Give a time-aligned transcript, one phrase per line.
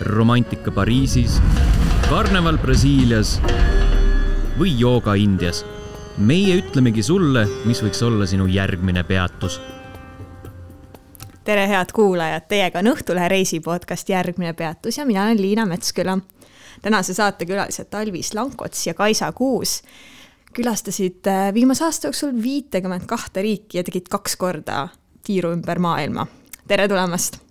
[0.00, 1.40] romantika Pariisis,
[2.08, 3.38] karneval Brasiilias
[4.58, 5.64] või jooga Indias.
[6.18, 9.60] meie ütlemegi sulle, mis võiks olla sinu järgmine peatus.
[11.44, 16.18] tere, head kuulajad, teiega on Õhtulehe reisi podcast Järgmine peatus ja mina olen Liina Metsküla.
[16.82, 19.82] tänase saate külalised Talvis Lankots ja Kaisa Kuus
[20.52, 24.88] külastasid äh, viimase aasta jooksul viitekümmet kahte riiki ja tegid kaks korda
[25.22, 26.26] tiiru ümber maailma.
[26.68, 27.47] tere tulemast!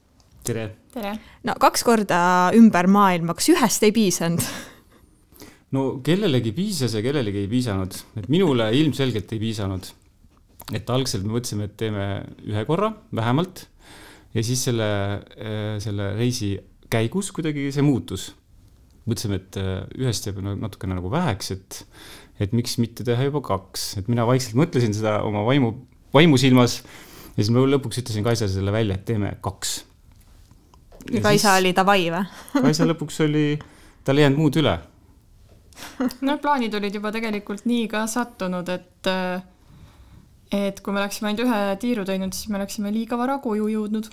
[0.48, 0.66] Tere!
[0.94, 1.14] tere!
[1.48, 2.20] no kaks korda
[2.58, 4.44] ümber maailma, kas ühest ei piisanud?
[5.76, 9.90] no kellelegi piisas ja kellelegi ei piisanud, et minule ilmselgelt ei piisanud.
[10.76, 12.08] et algselt me mõtlesime, et teeme
[12.48, 13.68] ühe korra vähemalt
[14.36, 14.90] ja siis selle,
[15.38, 16.56] äh, selle reisi
[16.92, 18.32] käigus kuidagi see muutus.
[19.08, 21.84] mõtlesime, et äh, ühest jääb natukene nagu väheks, et,
[22.44, 25.74] et miks mitte teha juba kaks, et mina vaikselt mõtlesin seda oma vaimu,
[26.16, 26.82] vaimusilmas
[27.38, 29.78] ja siis ma lõpuks ütlesin Kaisale selle välja, et teeme kaks.
[31.12, 31.62] Ja Kaisa siis...
[31.62, 32.24] oli davai või?
[32.68, 33.48] Kaisa lõpuks oli,
[34.06, 34.78] tal ei jäänud muud üle.
[36.28, 39.12] noh, plaanid olid juba tegelikult nii ka sattunud, et
[40.58, 44.10] et kui me oleksime ainult ühe tiiru teinud, siis me oleksime liiga vara koju jõudnud.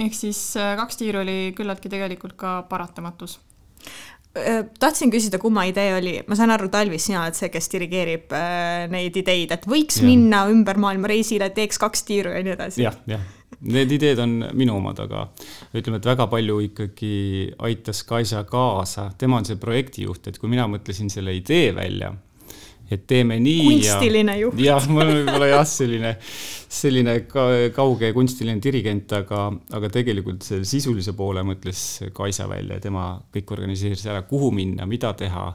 [0.00, 3.38] ehk siis kaks tiiru oli küllaltki tegelikult ka paratamatus
[4.78, 8.86] tahtsin küsida, kumma idee oli, ma saan aru, Talvis, sina oled see, kes dirigeerib äh,
[8.92, 10.06] neid ideid, et võiks ja.
[10.06, 12.92] minna ümber maailma reisile, teeks kaks tiiru ja nii edasi ja,.
[13.10, 15.26] jah, jah, need ideed on minu omad, aga
[15.76, 17.12] ütleme, et väga palju ikkagi
[17.66, 22.14] aitas Kaisa kaasa, tema on see projektijuht, et kui mina mõtlesin selle idee välja
[22.90, 23.66] et teeme nii.
[23.68, 24.62] kunstiline ja, juht.
[24.64, 26.14] jah, ma olen võib-olla jah, selline,
[26.80, 27.44] selline ka,
[27.74, 29.44] kauge kunstiline dirigent, aga,
[29.78, 31.84] aga tegelikult selle sisulise poole mõtles
[32.16, 35.46] Kaisa välja ja tema kõik organiseeris ära, kuhu minna, mida teha,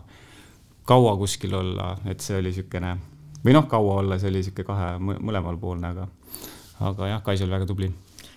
[0.87, 2.95] kaua kuskil olla, et see oli niisugune,
[3.43, 6.07] või noh, kaua olla, see oli niisugune kahe mõlemalpoolne, aga,
[6.79, 7.91] aga jah, Kaisa oli väga tubli.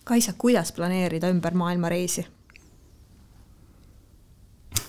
[0.04, 2.26] Kaisa, kuidas planeerida ümber maailma reisi?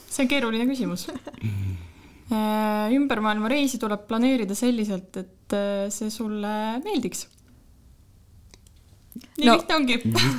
[0.09, 1.06] see on keeruline küsimus
[2.30, 6.51] Äh, ümber maailma reisi tuleb planeerida selliselt, et äh, see sulle
[6.84, 7.24] meeldiks.
[9.40, 9.95] nii no, lihtne ongi.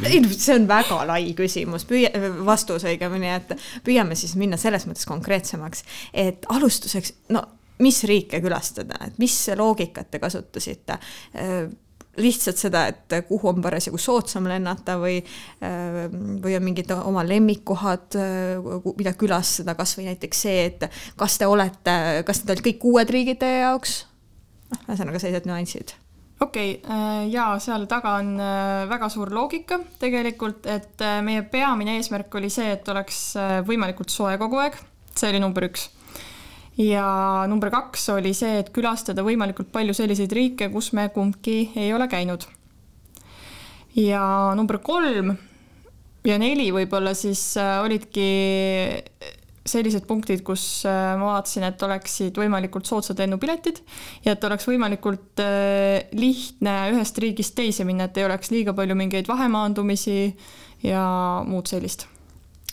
[0.07, 2.13] ei noh, see on väga lai küsimus, püüa,
[2.47, 5.83] vastus õigemini, et püüame siis minna selles mõttes konkreetsemaks,
[6.15, 7.43] et alustuseks, no
[7.83, 11.01] mis riike külastada, et mis loogikat te kasutasite?
[12.19, 15.21] Lihtsalt seda, et kuhu on parasjagu soodsam lennata või,
[15.63, 18.19] või on mingid oma lemmikkohad,
[18.99, 23.41] mida külastada, kasvõi näiteks see, et kas te olete, kas need olid kõik uued riigid
[23.41, 24.01] teie jaoks?
[24.71, 25.95] noh, ühesõnaga sellised nüansid.
[26.41, 31.99] Okei okay,, ja seal taga on äh, väga suur loogika tegelikult, et äh, meie peamine
[31.99, 34.79] eesmärk oli see, et oleks äh, võimalikult soe kogu aeg,
[35.13, 35.91] see oli number üks
[36.81, 37.07] ja
[37.51, 42.09] number kaks oli see, et külastada võimalikult palju selliseid riike, kus me kumbki ei ole
[42.09, 42.47] käinud.
[43.97, 44.23] ja
[44.57, 45.35] number kolm
[46.25, 48.29] ja neli võib-olla siis äh, olidki
[49.71, 53.83] sellised punktid, kus äh, ma vaatasin, et oleksid võimalikult soodsad lennupiletid
[54.25, 58.97] ja et oleks võimalikult äh, lihtne ühest riigist teise minna, et ei oleks liiga palju
[58.99, 60.19] mingeid vahemaandumisi
[60.87, 61.05] ja
[61.47, 62.07] muud sellist.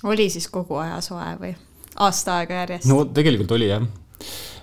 [0.03, 1.56] oli siis kogu aja soe või?
[2.06, 2.90] Aasta aega järjest?
[2.91, 3.85] no tegelikult oli jah.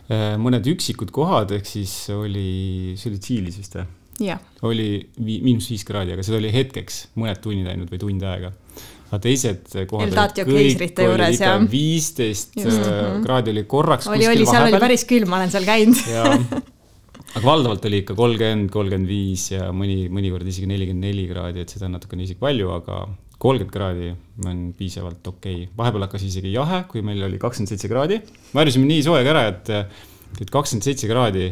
[0.05, 3.87] Äh, mõned üksikud kohad, ehk siis oli, see oli Tšiilis vist või?
[4.63, 8.53] oli vi, miinus viis kraadi, aga see oli hetkeks, mõned tunnid ainult või tund aega.
[9.09, 11.65] aga teised kohad Eldatio keisrite juures, jah.
[11.71, 13.25] viisteist äh, mhm.
[13.27, 15.99] kraadi oli korraks oli, oli, seal oli päris külm, ma olen seal käinud
[17.35, 21.75] aga valdavalt oli ikka kolmkümmend, kolmkümmend viis ja mõni, mõnikord isegi nelikümmend neli kraadi, et
[21.75, 23.05] seda on natukene isegi palju, aga
[23.39, 24.11] kolmkümmend kraadi
[24.47, 25.71] on piisavalt okei okay..
[25.77, 28.21] vahepeal hakkas isegi jahe, kui meil oli kakskümmend seitse kraadi.
[28.53, 29.73] me harjusime nii soojagi ära, et,
[30.41, 31.49] et kakskümmend seitse kraadi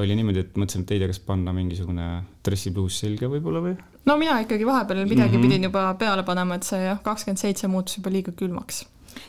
[0.00, 2.06] oli niimoodi, et mõtlesime, et ei tea, kas panna mingisugune
[2.46, 3.74] dressipluus selga võib-olla või.
[4.06, 5.48] no mina ikkagi vahepeal midagi mm -hmm.
[5.48, 8.84] pidin juba peale panema, et see jah, kakskümmend seitse muutus juba liiga külmaks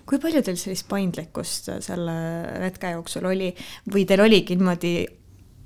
[0.06, 2.14] kui palju teil sellist paindlikkust selle
[2.62, 3.50] retke jooksul oli
[3.94, 4.94] või teil oligi niimoodi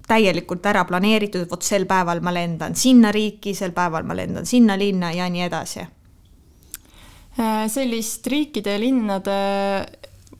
[0.07, 4.45] täielikult ära planeeritud, et vot sel päeval ma lendan sinna riiki, sel päeval ma lendan
[4.45, 5.85] sinna linna ja nii edasi?
[7.35, 9.33] Äh, sellist riikide ja linnade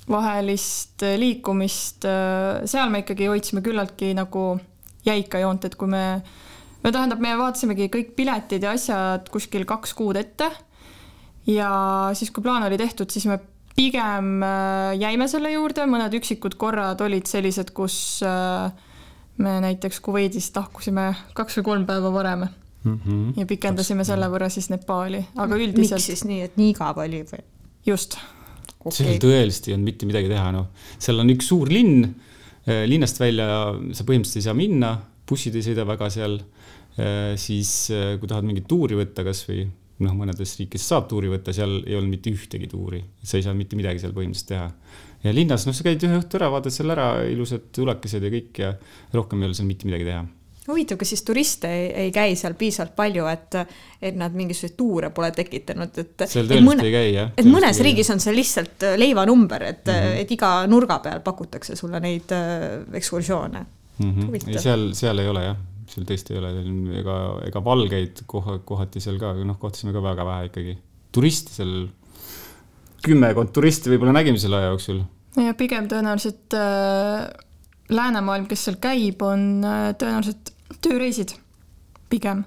[0.08, 4.54] vahelist liikumist, äh, seal me ikkagi hoidsime küllaltki nagu
[5.04, 6.06] jäika joont, et kui me,
[6.86, 10.48] no tähendab, me vaatasimegi kõik piletid ja asjad kuskil kaks kuud ette.
[11.52, 11.70] ja
[12.16, 13.42] siis, kui plaan oli tehtud, siis me
[13.76, 21.12] pigem äh, jäime selle juurde, mõned üksikud korrad olid sellised, kus me näiteks Kuveidist lahkusime
[21.36, 22.48] kaks või kolm päeva varem
[22.86, 23.00] mm.
[23.02, 23.34] -hmm.
[23.42, 24.14] ja pikendasime Kaks...
[24.14, 25.98] selle võrra siis Nepaali, aga üldiselt.
[25.98, 27.44] miks siis nii, et nii igav oli või?
[27.86, 28.18] just
[28.86, 28.98] okay..
[29.02, 32.06] seal tõeliselt ei olnud mitte midagi teha, noh, seal on üks suur linn,
[32.68, 33.48] äh, linnast välja
[33.92, 34.94] sa põhimõtteliselt ei saa minna,
[35.26, 36.40] bussid ei sõida väga seal.
[36.96, 39.66] Äh, siis äh, kui tahad mingit tuuri võtta kasvõi
[40.06, 43.56] noh, mõnedes riikides saab tuuri võtta, seal ei olnud mitte ühtegi tuuri, sa ei saa
[43.56, 44.70] mitte midagi seal põhimõtteliselt teha.
[45.26, 48.64] ja linnas, noh, sa käid ühe õhtu ära, vaatad seal ära ilusad tulekesed ja kõik
[48.64, 48.72] ja
[49.16, 50.24] rohkem ei ole seal mitte midagi teha
[50.68, 53.58] huvitav, kas siis turiste ei, ei käi seal piisavalt palju, et,
[54.02, 56.26] et nad mingisuguseid tuure pole tekitanud, et.
[56.32, 57.32] seal tõenäoliselt ei käi jah.
[57.38, 60.24] et mõnes riigis on see lihtsalt äh, leivanumber, et mm, -hmm.
[60.24, 64.12] et iga nurga peal pakutakse sulle neid äh, ekskursioone mm.
[64.12, 64.50] -hmm.
[64.50, 65.60] ei, seal, seal ei ole jah,
[65.92, 66.54] seal tõesti ei ole,
[67.02, 67.20] ega,
[67.52, 70.78] ega valgeid koha, kohati seal ka, noh, kohtasime ka väga vähe ikkagi.
[71.12, 71.76] turiste seal,
[73.06, 75.04] kümmekond turisti võib-olla nägime selle aja jooksul.
[75.46, 77.30] ja pigem tõenäoliselt äh,
[77.94, 79.62] läänemaailm, kes seal käib, on
[80.02, 80.55] tõenäoliselt
[80.86, 81.36] tööreisid
[82.10, 82.46] pigem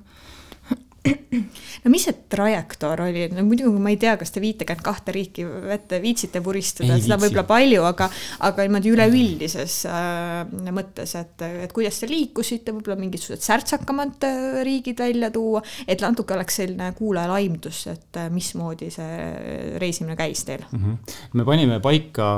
[1.84, 5.44] no mis see trajektoor oli, no muidugi ma ei tea, kas te viitekümmet kahte riiki
[5.46, 8.08] vette viitsite vuristada, seda võib-olla palju, aga,
[8.48, 15.00] aga niimoodi üleüldises äh, mõttes, et, et kuidas te liikusite, võib-olla mingisugused särtsakamad äh, riigid
[15.00, 20.66] välja tuua, et natuke oleks selline kuulajal aimdus, et äh, mismoodi see reisimine käis teil
[20.66, 20.82] mm?
[20.82, 21.16] -hmm.
[21.38, 22.28] me panime paika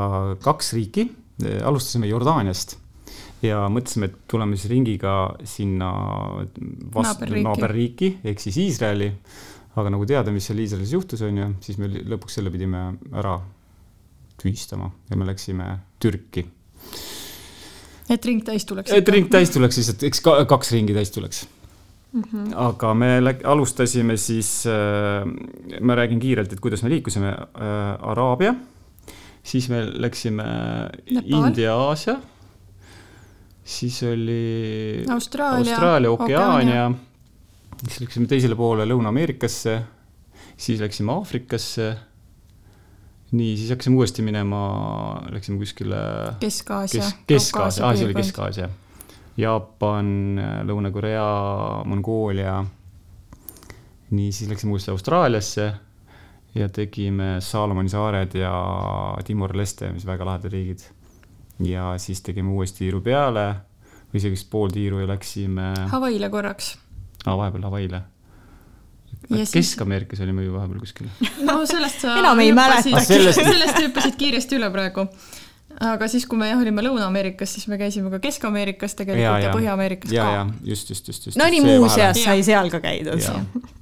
[0.44, 1.08] kaks riiki,
[1.64, 2.76] alustasime Jordaaniast
[3.44, 5.14] ja mõtlesime, et tuleme siis ringiga
[5.48, 5.90] sinna
[6.94, 9.10] vastu naaberriiki, naaberriiki ehk siis Iisraeli.
[9.80, 12.82] aga nagu teada, mis seal Iisraelis juhtus, on ju, siis me lõpuks selle pidime
[13.14, 13.38] ära
[14.40, 15.70] tühistama ja me läksime
[16.02, 16.44] Türki.
[18.10, 18.92] et ring täis tuleks.
[18.92, 21.46] et ring täis tuleks lihtsalt, eks kaks ringi täis tuleks
[22.10, 22.54] Mm -hmm.
[22.56, 23.06] aga me
[23.44, 28.54] alustasime siis äh,, ma räägin kiirelt, et kuidas me liikusime äh,, Araabia,
[29.42, 30.42] siis me läksime
[31.06, 32.16] India-Aasia
[33.64, 36.90] siis oli Austraalia, Austraalia, Okeaania,
[37.86, 39.80] siis läksime teisele poole Lõuna-Ameerikasse,
[40.56, 41.96] siis läksime Aafrikasse.
[43.30, 44.60] nii, siis hakkasime uuesti minema,
[45.30, 45.96] läksime kuskile
[46.40, 47.20] Kesk-Aasia Kesk,.
[47.26, 48.68] Kesk-Aasia, Aasia oli Kesk-Aasia.
[49.38, 50.08] Jaapan,
[50.66, 52.64] Lõuna-Korea, Mongoolia.
[54.10, 55.72] nii, siis läksime uuesti Austraaliasse
[56.54, 58.50] ja tegime Saalomoni saared ja
[59.24, 60.82] Timor-Leste, mis väga lahedad riigid
[61.64, 63.48] ja siis tegime uuesti tiiru peale
[64.10, 65.72] või isegi vist pool tiiru ja läksime.
[65.92, 66.72] Hawaii'le korraks.
[67.26, 68.02] aa, vahepeal Hawaii'le.
[69.30, 71.10] Kesk-Ameerikas olime ju vahepeal kuskil.
[71.48, 72.96] no sellest sa enam ei mäleta.
[72.96, 75.06] Ah, sellest, sellest hüppasid kiiresti üle praegu.
[75.80, 79.48] aga siis, kui me jah olime Lõuna-Ameerikas, siis me käisime ka Kesk-Ameerikas tegelikult ja, ja,
[79.48, 80.16] ja Põhja-Ameerikas ka.
[80.16, 81.38] ja, just, just, just, just.
[81.38, 83.22] no nii muuseas sai seal ka käidud.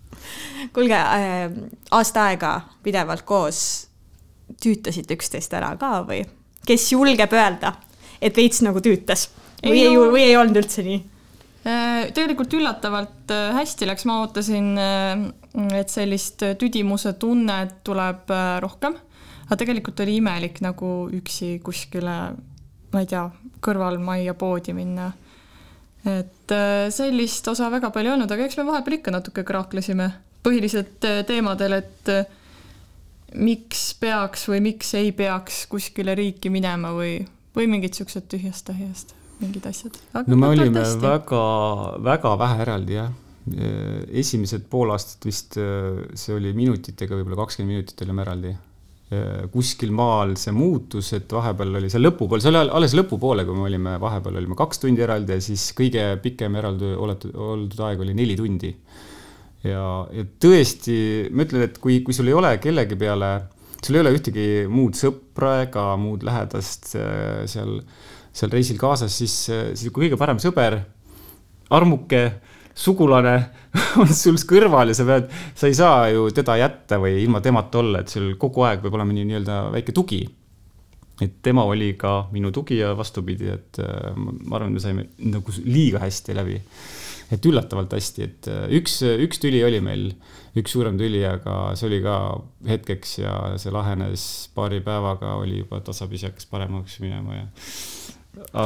[0.75, 1.46] kuulge äh,,
[1.90, 2.52] aasta aega
[2.84, 3.60] pidevalt koos
[4.62, 6.26] tüütasite üksteist ära ka või?
[6.66, 7.75] Kes julgeb öelda,
[8.20, 9.28] et veits nagu tüütas
[9.62, 10.99] või ei, või ei olnud üldse nii?
[11.69, 15.25] Äh, tegelikult üllatavalt äh, hästi läks, ma ootasin, äh,
[15.76, 18.31] et sellist tüdimuse tunnet tuleb
[18.62, 18.94] rohkem,
[19.49, 22.14] aga tegelikult oli imelik nagu üksi kuskile,
[22.93, 23.26] ma ei tea,
[23.64, 25.12] kõrvalmajja poodi minna.
[26.08, 26.52] et
[26.94, 30.06] sellist osa väga palju ei olnud, aga eks me vahepeal ikka natuke kraaklesime,
[30.46, 32.12] põhiliselt teemadel, et
[33.36, 37.20] miks peaks või miks ei peaks kuskile riiki minema või,
[37.56, 39.98] või mingid siuksed tühjast-tähjast mingid asjad.
[40.26, 41.02] no me olime hästi.
[41.02, 41.42] väga,
[42.04, 43.10] väga vähe eraldi jah.
[44.22, 48.54] esimesed pool aastat vist see oli minutitega, võib-olla kakskümmend minutit olime eraldi.
[49.52, 53.64] kuskil maal see muutus, et vahepeal oli see lõpupool, see oli alles lõpupoole, kui me
[53.70, 58.16] olime, vahepeal olime kaks tundi eraldi ja siis kõige pikem eraldi oletud, oldud aeg oli
[58.19, 58.75] neli tundi
[59.66, 59.84] ja,
[60.14, 60.99] ja tõesti,
[61.32, 63.32] ma ütlen, et kui, kui sul ei ole kellegi peale,
[63.82, 67.80] sul ei ole ühtegi muud sõpra ega muud lähedast äh, seal,
[68.33, 70.78] seal reisil kaasas, siis, siis kui kõige parem sõber,
[71.75, 72.23] armuke,
[72.78, 73.35] sugulane
[74.00, 77.83] on sul kõrval ja sa pead, sa ei saa ju teda jätta või ilma temata
[77.83, 80.23] olla, et sul kogu aeg peab olema nii-öelda väike tugi.
[81.18, 85.54] Et tema oli ka minu tugi ja vastupidi, et äh, ma arvan, me saime nagu
[85.66, 86.61] liiga hästi läbi
[87.32, 90.11] et üllatavalt hästi, et äh, üks, üks tüli oli meil,
[90.58, 92.16] üks suurem tüli, aga see oli ka
[92.68, 94.25] hetkeks ja see lahenes
[94.56, 97.47] paari päevaga, oli juba tasapisi hakkas paremaks minema ja.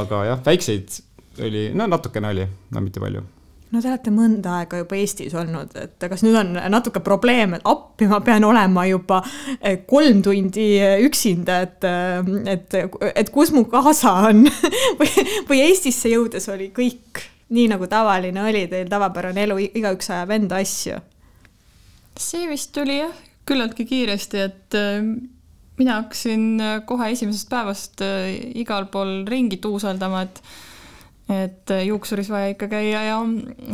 [0.01, 0.99] aga jah, väikseid
[1.43, 3.23] oli, no natukene oli, no mitte palju
[3.73, 7.65] no te olete mõnda aega juba Eestis olnud, et kas nüüd on natuke probleem, et
[7.67, 10.67] appi ma pean olema juba äh, kolm tundi
[11.07, 12.79] üksinda, et, äh, et,
[13.11, 14.45] et kus mu kaasa on
[14.99, 20.33] või, või Eestisse jõudes oli kõik nii nagu tavaline oli teil tavapärane elu, igaüks ajab
[20.37, 20.99] enda asju?
[22.19, 23.13] see vist tuli jah,
[23.49, 24.99] küllaltki kiiresti, et äh,
[25.79, 28.29] mina hakkasin äh, kohe esimesest päevast äh,
[28.61, 30.45] igal pool ringi tuusaldama, et
[31.33, 33.19] et juuksuris vaja ikka käia ja,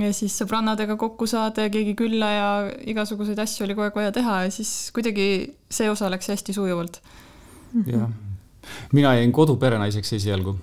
[0.03, 2.49] ja siis sõbrannadega kokku saada ja keegi külla ja
[2.93, 5.25] igasuguseid asju oli kogu aeg vaja teha ja siis kuidagi
[5.65, 7.01] see osa läks hästi sujuvalt.
[7.89, 8.05] jah,
[8.93, 10.59] mina jäin koduperenaiseks esialgu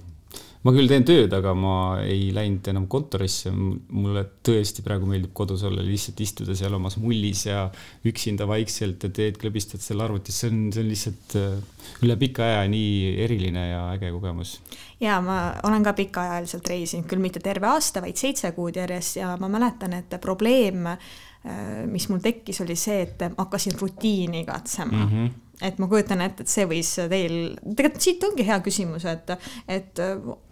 [0.67, 3.53] ma küll teen tööd, aga ma ei läinud enam kontorisse.
[3.53, 7.67] mulle tõesti praegu meeldib kodus olla, lihtsalt istuda seal omas mullis ja
[8.09, 12.45] üksinda vaikselt ja teed klõbistad seal arvutis, see on, see on lihtsalt äh, üle pika
[12.49, 14.57] aja nii eriline ja äge kogemus.
[15.03, 19.37] ja ma olen ka pikaajaliselt reisinud, küll mitte terve aasta, vaid seitse kuud järjest ja
[19.41, 25.11] ma mäletan, et probleem, äh, mis mul tekkis, oli see, et hakkasin rutiini katsema mm.
[25.13, 29.33] -hmm et ma kujutan ette, et see võis teil, tegelikult siit ongi hea küsimus, et,
[29.73, 30.03] et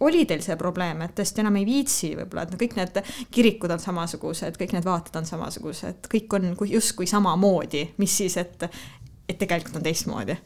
[0.05, 2.99] oli teil see probleem, et tõesti enam ei viitsi võib-olla, et kõik need
[3.35, 8.67] kirikud on samasugused, kõik need vaated on samasugused, kõik on justkui samamoodi, mis siis, et,
[9.29, 10.37] et tegelikult on teistmoodi?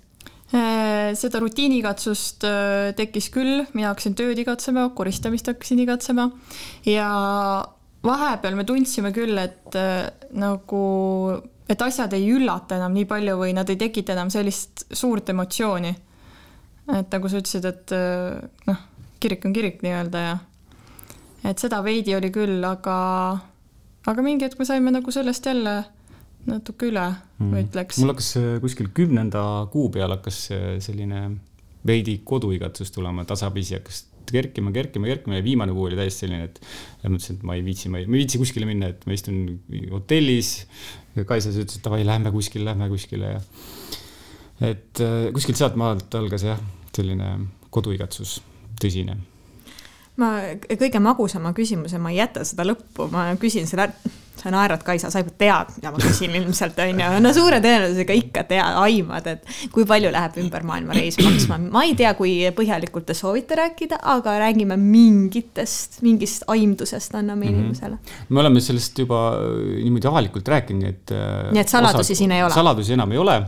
[0.50, 6.26] Äh, seda rutiinikatsust äh, tekkis küll, mina hakkasin tööd igatsema, koristamist hakkasin igatsema
[6.90, 7.10] ja
[8.02, 10.82] vahepeal me tundsime küll, et äh, nagu
[11.70, 15.96] et asjad ei üllata enam nii palju või nad ei tekita enam sellist suurt emotsiooni.
[16.98, 18.86] et nagu sa ütlesid, et äh, noh,
[19.20, 20.38] kirik on kirik nii-öelda ja
[21.52, 22.98] et seda veidi oli küll, aga,
[24.10, 25.76] aga mingi hetk me saime nagu sellest jälle
[26.50, 28.00] natuke üle mm., ma ütleks.
[28.02, 28.34] mul hakkas
[28.64, 30.48] kuskil kümnenda kuu peal hakkas
[30.84, 31.28] selline
[31.86, 36.60] veidi koduigatsus tulema, tasapisi hakkas kerkima, kerkima, kerkima ja viimane kuu oli täiesti selline, et
[37.06, 39.40] mõtlesin, et ma ei viitsi, ma ei, ma ei viitsi kuskile minna, et ma istun
[39.94, 40.52] hotellis.
[41.28, 43.42] Kaisa siis ütles, et davai, lähme kuskile, lähme kuskile ja
[44.70, 46.60] et äh, kuskilt sealt maalt algas jah,
[46.96, 47.32] selline
[47.74, 48.40] koduigatsus,
[48.82, 49.18] tõsine.
[50.20, 50.34] Ma
[50.68, 53.88] kõige magusama küsimuse, ma ei jäta seda lõppu, ma küsin selle
[54.40, 58.16] sa naerad, Kaisa, sa juba tead, mida ma küsin ilmselt on ju, no suure tõenäosusega
[58.20, 61.60] ikka tead, aimad, et kui palju läheb ümber maailma reis maksma.
[61.74, 67.52] ma ei tea, kui põhjalikult te soovite rääkida, aga räägime mingitest, mingist aimdusest anname mm
[67.52, 67.60] -hmm.
[67.60, 67.98] inimesele.
[68.30, 71.12] me oleme sellest juba äh, niimoodi avalikult rääkinud, nii et.
[71.12, 72.54] Äh, nii et saladusi osad, siin ei ole?
[72.54, 73.42] saladusi enam ei ole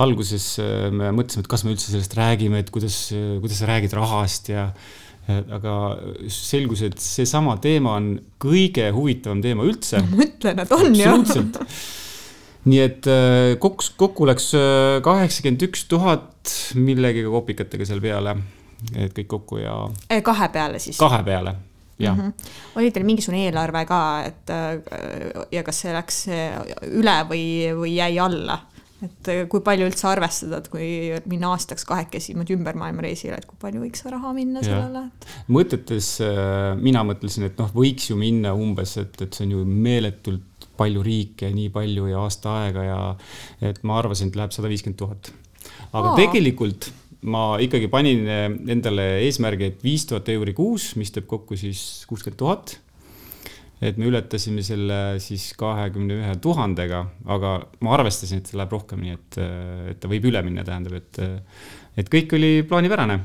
[0.00, 3.92] alguses äh, me mõtlesime, et kas me üldse sellest räägime, et kuidas, kuidas sa räägid
[3.96, 4.70] rahast ja
[5.28, 5.74] aga
[6.32, 8.12] selgus, et seesama teema on
[8.42, 10.02] kõige huvitavam teema üldse.
[10.04, 11.42] ma mõtlen, et on ju.
[12.70, 18.36] nii et äh, kokku, kokku läks äh, kaheksakümmend üks tuhat millegagi kopikatega seal peale,
[18.94, 19.76] et kõik kokku ja.
[20.24, 20.98] Kahe peale siis?
[21.00, 21.56] kahe peale
[22.00, 22.50] jah mm -hmm..
[22.80, 24.52] oli teil mingisugune eelarve ka, et
[25.52, 26.22] ja kas see läks
[26.88, 27.44] üle või,
[27.76, 28.58] või jäi alla?
[29.06, 30.86] Et äh, kui palju üldse arvestada, et kui
[31.30, 35.06] minna aastaks kahekesi niimoodi ümber maailma reisile, et kui palju võiks raha minna sellele?
[35.52, 39.66] mõtetes äh, mina mõtlesin, et noh, võiks ju minna umbes, et, et see on ju
[39.68, 43.00] meeletult palju riike, nii palju ja aasta aega ja
[43.70, 45.32] et ma arvasin, et läheb sada viiskümmend tuhat.
[45.92, 46.16] aga Aa.
[46.16, 46.90] tegelikult
[47.28, 48.24] ma ikkagi panin
[48.72, 52.78] endale eesmärgi, et viis tuhat euri kuus, mis teeb kokku siis kuuskümmend tuhat
[53.80, 57.00] et me ületasime selle siis kahekümne ühe tuhandega,
[57.32, 57.52] aga
[57.84, 59.38] ma arvestasin, et see läheb rohkem, nii et,
[59.94, 61.20] et ta võib üle minna, tähendab, et,
[62.00, 63.20] et kõik oli plaanipärane.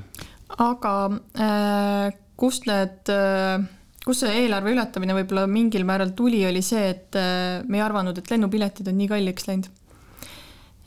[0.64, 3.66] aga äh, kust need äh,,
[4.06, 8.18] kust see eelarve ületamine võib-olla mingil määral tuli, oli see, et äh, me ei arvanud,
[8.18, 9.68] et lennupiletid on nii kalliks läinud.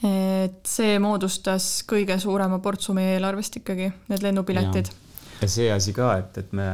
[0.08, 5.07] et see moodustas kõige suurema portsu meie eelarvest ikkagi, need lennupiletid ja
[5.46, 6.66] see asi ka, et, et me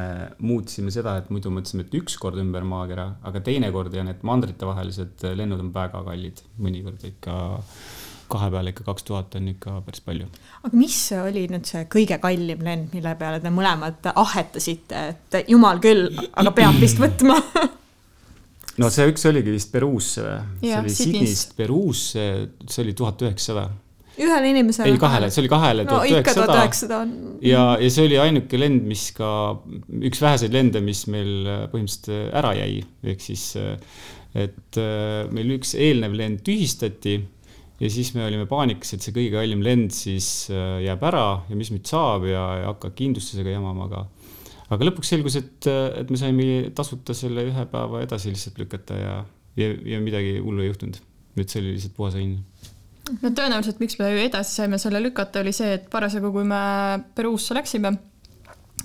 [0.44, 5.26] muutsime seda, et muidu mõtlesime, et üks kord ümber maakera, aga teinekord ja need mandritevahelised
[5.36, 7.36] lennud on väga kallid, mõnikord ikka
[8.34, 10.26] kahe peale ikka kaks tuhat on ikka päris palju.
[10.64, 15.82] aga mis oli nüüd see kõige kallim lend, mille peale te mõlemad ahetasite, et jumal
[15.84, 17.36] küll, aga peab vist võtma
[18.80, 20.38] no see üks oligi vist Peruusse või?
[20.64, 22.26] see oli Sydneyst Peruusse,
[22.64, 23.68] see oli tuhat üheksasada
[24.20, 24.92] ühele inimesele?
[24.92, 27.02] ei, kahele, see oli kahele tuhat üheksasada.
[27.44, 29.28] ja, ja see oli ainuke lend, mis ka,
[30.10, 33.76] üks väheseid lende, mis meil äh, põhimõtteliselt ära jäi, ehk siis äh,
[34.46, 37.18] et äh, meil üks eelnev lend tühistati
[37.80, 41.72] ja siis me olime paanikas, et see kõige kallim lend siis jääb ära ja mis
[41.74, 44.04] nüüd saab ja, ja hakkab kindlustusega jamama, aga
[44.74, 49.16] aga lõpuks selgus, et, et me saime tasuta selle ühe päeva edasi lihtsalt lükata ja,
[49.58, 51.02] ja, ja midagi hullu ei juhtunud.
[51.34, 52.38] et see oli lihtsalt puhas õnn
[53.12, 56.60] no tõenäoliselt, miks me edasi saime selle lükata, oli see, et parasjagu, kui me
[57.16, 57.92] Peruusse läksime,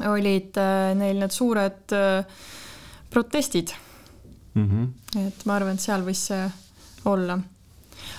[0.10, 2.42] olid äh, neil need suured äh,
[3.10, 3.74] protestid
[4.54, 4.68] mm.
[4.68, 5.24] -hmm.
[5.28, 6.44] et ma arvan, et seal võis see
[7.06, 7.40] olla.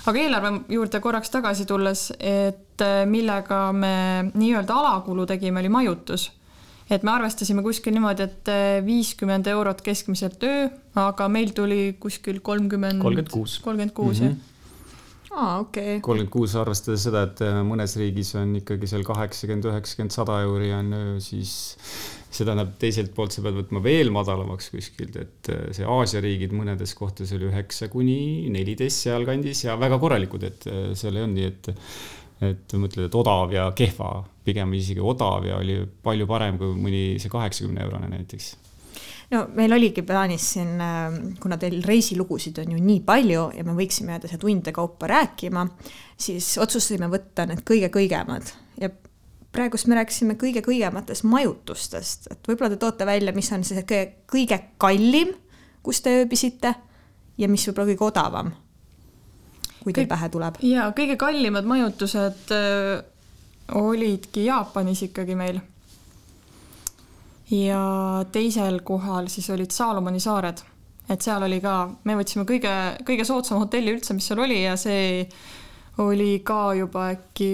[0.07, 6.31] aga eelarve juurde korraks tagasi tulles, et äh, millega me nii-öelda alakulu tegime, oli majutus
[6.91, 8.49] et me arvestasime kuskil niimoodi, et
[8.85, 12.99] viiskümmend eurot keskmiselt öö, aga meil tuli kuskil kolmkümmend.
[13.03, 13.59] kolmkümmend kuus.
[13.59, 14.35] kolmkümmend kuus, jah
[15.31, 15.97] aa, okei.
[15.97, 16.01] okay..
[16.05, 20.73] kolmkümmend kuus, arvestades seda, et äh, mõnes riigis on ikkagi seal kaheksakümmend, üheksakümmend, sada euri
[20.77, 20.95] on
[21.25, 21.55] siis
[22.31, 26.55] see tähendab, teiselt poolt sa pead võtma veel madalamaks kuskilt, et äh, see Aasia riigid
[26.57, 31.41] mõnedes kohtades oli üheksa kuni neliteist sealkandis ja väga korralikud, et äh, seal ei olnud
[31.41, 31.73] nii, et
[32.41, 37.03] et mõtled, et odav ja kehva, pigem isegi odav ja oli palju parem kui mõni
[37.21, 38.55] see kaheksakümne eurone näiteks
[39.31, 40.81] no meil oligi plaanis siin,
[41.43, 45.67] kuna teil reisilugusid on ju nii palju ja me võiksime jääda siia tunde kaupa rääkima,
[46.19, 48.91] siis otsustasime võtta need kõige-kõigemad ja
[49.53, 54.25] praegust me rääkisime kõige kõigematest majutustest, et võib-olla te toote välja, mis on see kõige,
[54.31, 55.35] kõige kallim,
[55.83, 56.75] kus te ööbisite
[57.41, 58.53] ja mis võib-olla kõige odavam,
[59.83, 60.61] kui teil pähe tuleb.
[60.67, 63.03] ja kõige kallimad majutused äh,
[63.75, 65.61] olidki Jaapanis ikkagi meil.
[67.51, 70.61] Ja teisel kohal siis olid Saalomoni saared,
[71.11, 71.77] et seal oli ka,
[72.07, 72.75] me võtsime kõige,
[73.07, 75.27] kõige soodsam hotelli üldse, mis seal oli ja see
[76.01, 77.51] oli ka juba äkki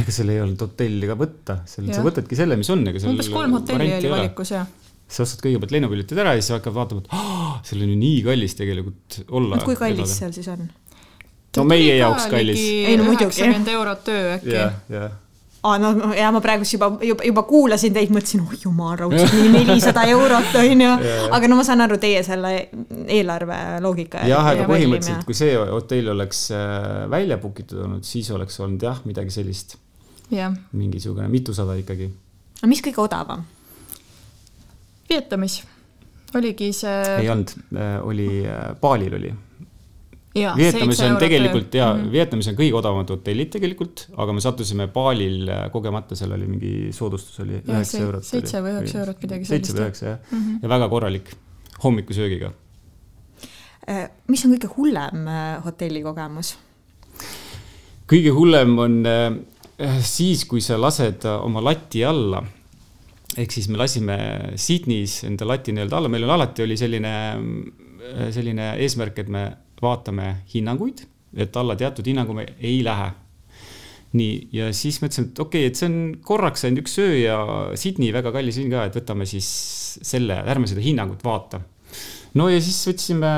[0.00, 2.04] ega seal ei olnud hotelli ka võtta, seal sa Jah.
[2.06, 4.64] võtadki selle, mis on, ega seal umbes kolm hotelli oli valikus ja
[5.10, 8.20] sa ostad kõigepealt lennupiletid ära ja siis hakkad vaatama, et "Aa, seal on ju nii
[8.26, 9.58] kallis tegelikult olla.
[9.66, 10.68] kui kallis seal siis on?
[11.56, 12.60] no meie jaoks kallis.
[12.62, 13.26] Ei, no muidugi.
[13.26, 15.10] üheksakümmend eurot öö äkki jah, jah
[15.62, 19.50] aa, no ja ma praegust juba, juba, juba kuulasin teid, mõtlesin, oh jumal, raudselt nii
[19.58, 20.92] nelisada eurot on ju.
[21.36, 22.52] aga no ma saan aru teie selle
[23.06, 24.24] eelarve loogika.
[24.28, 28.88] jah, aga põhimõtteliselt, kui see hotell oleks äh, välja book itud olnud, siis oleks olnud
[28.88, 29.76] jah, midagi sellist,
[30.30, 32.08] mingisugune mitusada ikkagi.
[32.60, 33.44] aga mis kõige odavam?
[35.10, 35.60] Vietnamis
[36.38, 37.54] oligi see ei olnud,
[38.06, 38.28] oli,
[38.80, 39.32] Balil oli.
[40.30, 42.10] Vietnamis seitse on tegelikult ja Mhm.
[42.12, 46.72] Vietnamis on kõige odavamad hotellid tegelikult, aga me sattusime Balil äh, kogemata, seal oli mingi
[46.94, 48.24] soodustus oli üheksa eurot.
[48.24, 49.88] seitse või üheksa eurot, midagi seitse sellist, või jah.
[49.88, 50.58] üheksa jah mm, -hmm.
[50.62, 51.32] ja väga korralik
[51.82, 52.52] hommikusöögiga.
[53.88, 56.56] Äh, mis on kõige hullem äh, hotellikogemus?
[58.10, 59.02] kõige hullem on
[60.02, 62.44] siis, kui sa lased oma lati alla.
[63.36, 64.16] ehk siis me lasime
[64.56, 67.12] Sydneys enda lati nii-öelda alla, meil on alati oli selline,
[68.30, 69.44] selline eesmärk, et me
[69.82, 71.04] vaatame hinnanguid,
[71.36, 73.10] et alla teatud hinnangu me ei lähe.
[74.10, 77.36] nii, ja siis mõtlesime, et okei okay,, et see on korraks ainult üks öö ja
[77.78, 79.46] Sydney väga kallis linn ka, et võtame siis
[80.02, 81.60] selle, ärme seda hinnangut vaata.
[82.34, 83.30] no ja siis võtsime,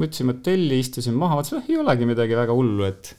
[0.00, 3.14] võtsime hotelli, istusime maha, vaatasime, ei olegi midagi väga hullu, et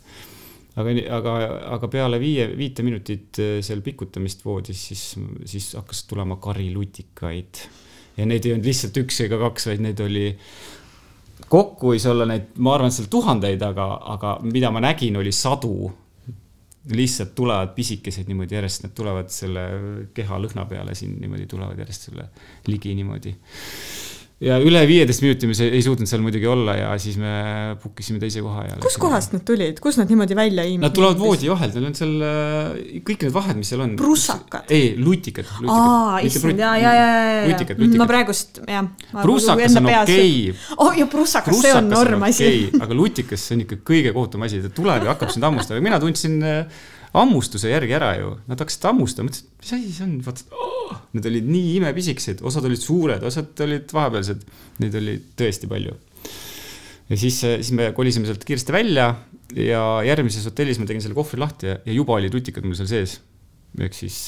[0.79, 1.35] aga, aga,
[1.77, 5.05] aga peale viie, viite minutit äh, seal pikutamist voodis, siis,
[5.49, 7.65] siis hakkas tulema karilutikaid.
[8.17, 10.29] ja neid ei olnud lihtsalt üks ega kaks, vaid neid oli,
[11.49, 15.91] kokku võis olla neid, ma arvan, seal tuhandeid, aga, aga mida ma nägin, oli sadu.
[16.91, 19.63] lihtsalt tulevad pisikesed niimoodi järjest, need tulevad selle
[20.17, 22.23] keha lõhna peale siin niimoodi tulevad järjest selle
[22.67, 23.35] ligi niimoodi
[24.41, 27.31] ja üle viieteist minuti me ei suutnud seal muidugi olla ja siis me
[27.81, 28.77] book isime teise koha ja.
[28.81, 30.81] kuskohast nad tulid, kus nad niimoodi välja iim-?
[30.81, 33.93] Nad tulevad voodi vahelt, neil on seal äh, kõik need vahed, mis seal on.
[33.99, 34.71] Prussakad?
[34.73, 35.75] ei, lutikad, lutikad.
[35.75, 38.89] aa, issand, ja, ja, ja, ja, ja ma praegust, jah.
[39.19, 40.31] prussakas on okei.
[40.81, 42.49] oh ja prussakas, see on norm asi.
[42.81, 46.01] aga lutikas, see on ikka kõige kohutavam asi, ta tuleb ja hakkab sind hammustama, mina
[46.01, 46.81] tundsin äh,
[47.15, 51.27] hammustuse järgi ära ju, nad hakkasid hammustama, mõtlesin, mis asi see on, vaatasin oh!, need
[51.27, 54.45] olid nii imepisikesed, osad olid suured, osad olid vahepealsed,
[54.83, 55.97] neid oli tõesti palju.
[57.11, 59.09] ja siis, siis me kolisime sealt kiiresti välja
[59.57, 62.91] ja järgmises hotellis ma tegin selle kohvri lahti ja, ja juba olid lutikad mul seal
[62.91, 63.19] sees.
[63.79, 64.21] ehk siis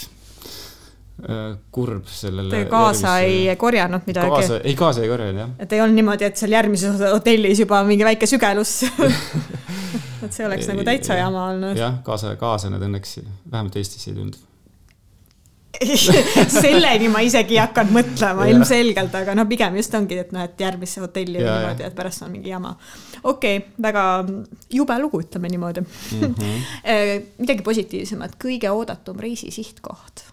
[1.72, 2.50] kurb sellele.
[2.50, 5.52] Te kaasa ei korjanud midagi kaasa, ei kaasa ei korjanud jah.
[5.62, 8.80] et ei olnud niimoodi, et seal järgmises hotellis juba mingi väike sügelus
[10.26, 11.78] et see oleks nagu täitsa jama olnud.
[11.78, 13.20] jah, kaasa, kaasa nad õnneks
[13.52, 14.42] vähemalt Eestisse ei tulnud.
[16.54, 20.62] selleni ma isegi ei hakanud mõtlema ilmselgelt, aga no pigem just ongi, et noh, et
[20.62, 22.76] järgmisse hotelli või Ja, niimoodi, et pärast on mingi jama.
[23.24, 24.04] okei okay,, väga
[24.74, 26.22] jube lugu, ütleme niimoodi mm.
[26.22, 27.26] -hmm.
[27.42, 30.33] midagi positiivsemat, kõige oodatum reisi sihtkoht.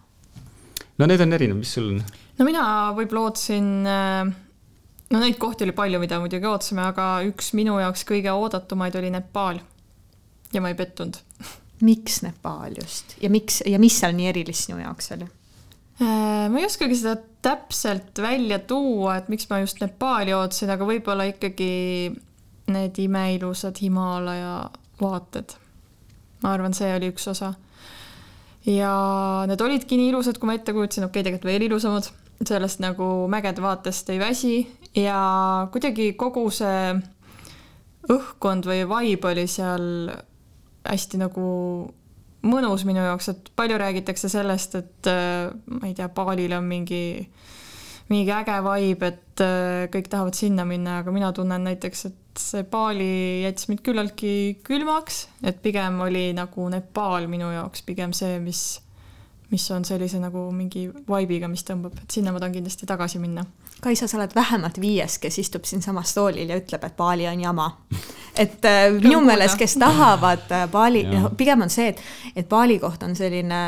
[1.01, 2.05] No need on erinevad, mis sul on?
[2.39, 7.79] no mina võib-olla ootasin, no neid kohti oli palju, mida muidugi ootasime, aga üks minu
[7.81, 9.61] jaoks kõige oodatumaid oli Nepaal.
[10.53, 11.19] ja ma ei pettunud.
[11.89, 15.29] miks Nepaal just ja miks ja mis seal nii erilist sinu jaoks oli?
[16.01, 20.87] Äh, ma ei oskagi seda täpselt välja tuua, et miks ma just Nepaali ootasin, aga
[20.89, 21.73] võib-olla ikkagi
[22.71, 25.57] need imeilusad Himalaja vaated.
[26.43, 27.53] ma arvan, see oli üks osa.
[28.67, 28.95] Ja
[29.49, 32.11] need olidki nii ilusad, kui ma ette kujutasin, okei okay,, tegelikult veel ilusamad,
[32.47, 34.57] sellest nagu mägede vaatest ei väsi.
[34.97, 36.95] Ja kuidagi kogu see
[38.11, 39.85] õhkkond või vibe oli seal
[40.89, 41.47] hästi nagu
[42.47, 47.03] mõnus minu jaoks, et palju räägitakse sellest, et äh, ma ei tea, Balil on mingi,
[48.09, 52.63] mingi äge vibe, et äh, kõik tahavad sinna minna, aga mina tunnen näiteks, et see
[52.71, 54.35] Bali jättis mind küllaltki
[54.67, 58.81] külmaks, et pigem oli nagu Nepaal minu jaoks pigem see, mis,
[59.51, 63.45] mis on sellise nagu mingi vibe'iga, mis tõmbab, et sinna ma tahan kindlasti tagasi minna.
[63.81, 67.71] Kaisa, sa oled vähemalt viies, kes istub siinsamas toolil ja ütleb, et Bali on jama.
[68.37, 72.03] et äh, minu meelest, kes tahavad äh, Bali, noh, pigem on see, et,
[72.37, 73.61] et Bali koht on selline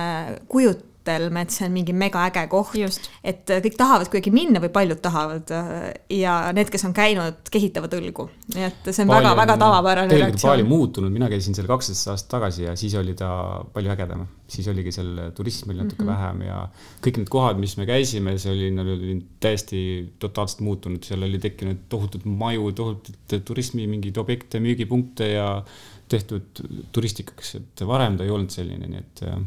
[0.52, 2.76] kujut-, mõttelme, et see on mingi megaäge koht.
[3.24, 7.42] et äh, kõik tahavad kuidagi minna või paljud tahavad äh, ja need, kes on käinud,
[7.50, 8.28] kehitavad õlgu.
[8.54, 10.30] nii et see on väga-väga tavapärane reaktsioon.
[10.30, 14.26] tegelikult Bali muutunud, mina käisin seal kaksteist aastat tagasi ja siis oli ta palju ägedam.
[14.46, 16.12] siis oligi seal turismi oli natuke mm -hmm.
[16.12, 16.68] vähem ja
[17.02, 21.38] kõik need kohad, mis me käisime, see oli, nad olid täiesti totaalselt muutunud, seal oli
[21.38, 25.64] tekkinud tohutud maju, tohutud turismi mingeid objekte, müügipunkte ja
[26.08, 26.60] tehtud
[26.92, 29.38] turistikaks, et varem ta ei olnud selline, nii et äh,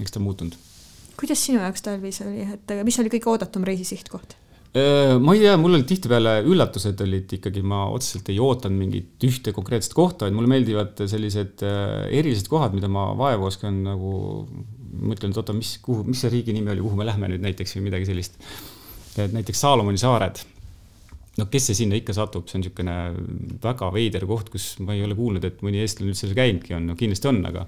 [0.00, 0.65] eks ta on muutunud
[1.20, 4.36] kuidas sinu jaoks talvis oli, et mis oli kõige oodatum reisi sihtkoht?
[4.76, 9.54] Ma ei tea, mul olid tihtipeale üllatused olid ikkagi, ma otseselt ei ootanud mingit ühte
[9.56, 14.10] konkreetset kohta, et mulle meeldivad sellised erilised kohad, mida ma vaevu oskan nagu,
[15.00, 17.72] mõtlen, et oota, mis, kuhu, mis see riigi nimi oli, kuhu me lähme nüüd näiteks
[17.78, 18.36] või midagi sellist.
[19.16, 20.42] et näiteks Saalomoni saared.
[21.38, 22.98] no kes see sinna ikka satub, see on niisugune
[23.64, 26.90] väga veider koht, kus ma ei ole kuulnud, et mõni eestlane üldse seal käinudki on,
[26.90, 27.64] no kindlasti on, aga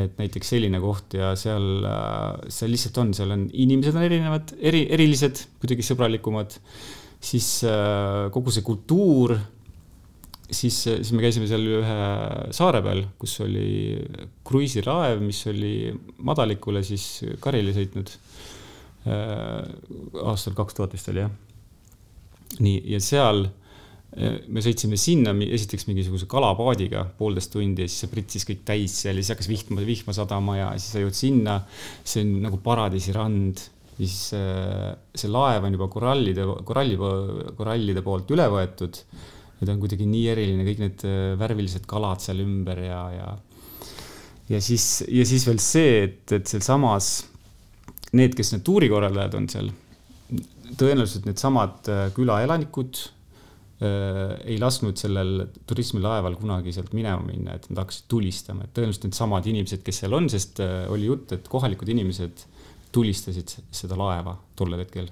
[0.00, 4.54] et näiteks selline koht ja seal, äh, seal lihtsalt on, seal on, inimesed on erinevad,
[4.58, 6.56] eri, erilised, kuidagi sõbralikumad,
[7.24, 9.36] siis äh, kogu see kultuur,
[10.50, 11.98] siis, siis me käisime seal ühe
[12.56, 13.68] saare peal, kus oli
[14.46, 15.74] kruiisilaev, mis oli
[16.26, 17.06] madalikule siis
[17.44, 18.12] karile sõitnud
[19.10, 19.62] äh,.
[20.24, 21.32] aastal kaks tuhat vist oli jah.
[22.58, 23.46] nii, ja seal
[24.14, 29.18] me sõitsime sinna esiteks mingisuguse kalapaadiga poolteist tundi ja siis see pritsis kõik täis seal
[29.18, 31.56] ja siis hakkas vihma, vihma sadama ja siis sa jõud sinna.
[32.06, 36.98] see on nagu paradiisirand ja siis äh, see laev on juba korallide, koralli,
[37.58, 39.00] korallide poolt üle võetud.
[39.58, 43.32] ja ta on kuidagi nii eriline, kõik need äh, värvilised kalad seal ümber ja, ja.
[44.54, 47.16] ja siis, ja siis veel see, et, et sealsamas
[48.14, 49.74] need, kes need tuurikorraldajad on seal,
[50.78, 53.23] tõenäoliselt needsamad äh, külaelanikud Äh,
[53.84, 59.48] ei lasknud sellel turismilaeval kunagi sealt minema minna, et nad hakkasid tulistama, et tõenäoliselt needsamad
[59.50, 62.44] inimesed, kes seal on, sest äh, oli jutt, et kohalikud inimesed
[62.94, 65.08] tulistasid seda laeva tollel hetkel.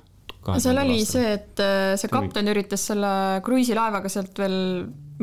[0.59, 1.15] seal oli aastal.
[1.15, 3.15] see, et äh, see kapten üritas selle
[3.47, 4.59] kruiisilaevaga sealt veel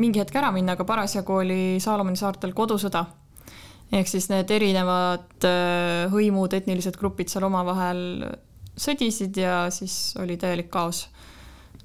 [0.00, 3.06] mingi hetk ära minna, aga parasjagu oli Saalomoni saartel kodusõda.
[3.92, 5.48] ehk siis need erinevad
[6.12, 8.28] hõimud, etnilised grupid seal omavahel
[8.80, 11.08] sõdisid ja siis oli täielik kaos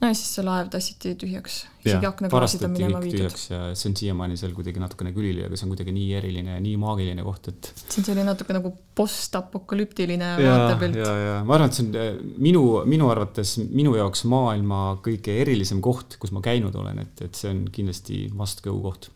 [0.01, 3.23] no ja siis see laev tassiti tühjaks, isegi aknaklaasid on minema viidud.
[3.51, 6.63] ja see on siiamaani seal kuidagi natukene külili, aga see on kuidagi nii eriline ja
[6.63, 7.71] nii maagiline koht, et.
[7.77, 11.01] see on selline natuke nagu postapokalüptiline vaatepilt.
[11.01, 12.13] ja, ja ma arvan, et see on eh,
[12.49, 17.43] minu, minu arvates minu jaoks maailma kõige erilisem koht, kus ma käinud olen, et, et
[17.43, 19.11] see on kindlasti must go koht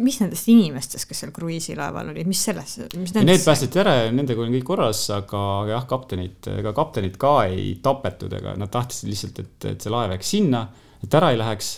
[0.00, 4.10] mis nendest inimestest, kes seal kruiisilaeval olid, mis selles, mis nendest Need päästeti ära ja
[4.14, 9.10] nendega oli kõik korras, aga jah, kaptenit, ega kaptenit ka ei tapetud, ega nad tahtsid
[9.10, 10.66] lihtsalt, et, et see laev jääks sinna,
[11.04, 11.72] et ära ei läheks.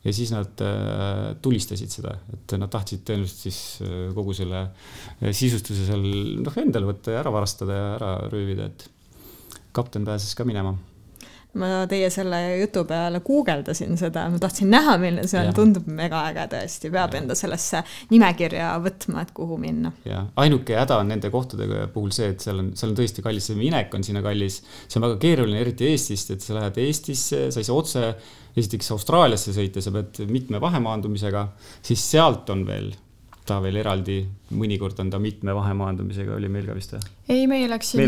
[0.00, 5.34] ja siis nad äh, tulistasid seda, et nad tahtsid tõenäoliselt siis äh, kogu selle äh,
[5.36, 6.06] sisustuse seal
[6.40, 8.88] noh, endale võtta ja ära varastada ja ära röövida, et
[9.76, 10.72] kapten pääses ka minema
[11.58, 16.22] ma teie selle jutu peale guugeldasin seda, ma tahtsin näha, milline see on, tundub mega
[16.30, 17.22] äge tõesti, peab ja.
[17.22, 17.82] enda sellesse
[18.12, 19.92] nimekirja võtma, et kuhu minna.
[20.06, 23.50] jah, ainuke häda on nende kohtadega puhul see, et seal on, seal on tõesti kallis,
[23.50, 24.60] see minek on sinna kallis.
[24.86, 28.06] see on väga keeruline, eriti Eestist, et sa lähed Eestisse, sa ei saa otse
[28.56, 31.46] esiteks Austraaliasse sõita, sa pead mitme vahemaandumisega,
[31.86, 32.92] siis sealt on veel
[33.50, 34.20] ta veel eraldi,
[34.56, 37.02] mõnikord on ta mitme vahemaandumisega, oli meil ka vist või?
[37.34, 38.06] ei, meie läksime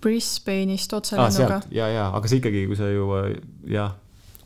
[0.00, 1.66] Brisbane'ist otselennuga ah,.
[1.74, 3.24] ja, ja, aga see ikkagi, kui sa juba
[3.70, 3.94] jah,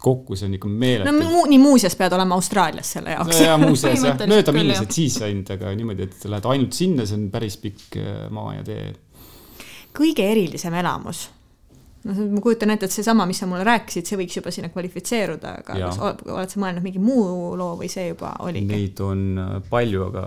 [0.04, 1.10] kokku see on ikka meeletu.
[1.10, 3.32] no mu, nii muuseas pead olema Austraalias selle jaoks.
[3.34, 7.06] no jaa, muuseas jah, mööda minnes, et siis ainult, aga niimoodi, et lähed ainult sinna,
[7.08, 8.90] see on päris pikk äh, maa ja tee.
[9.96, 11.26] kõige erilisem elamus
[12.04, 15.56] noh, ma kujutan ette, et seesama, mis sa mulle rääkisid, see võiks juba sinna kvalifitseeruda,
[15.62, 15.88] aga ja.
[15.90, 18.68] kas oled sa mõelnud mingi muu loo või see juba oligi?
[18.70, 20.24] Neid on äh, palju, aga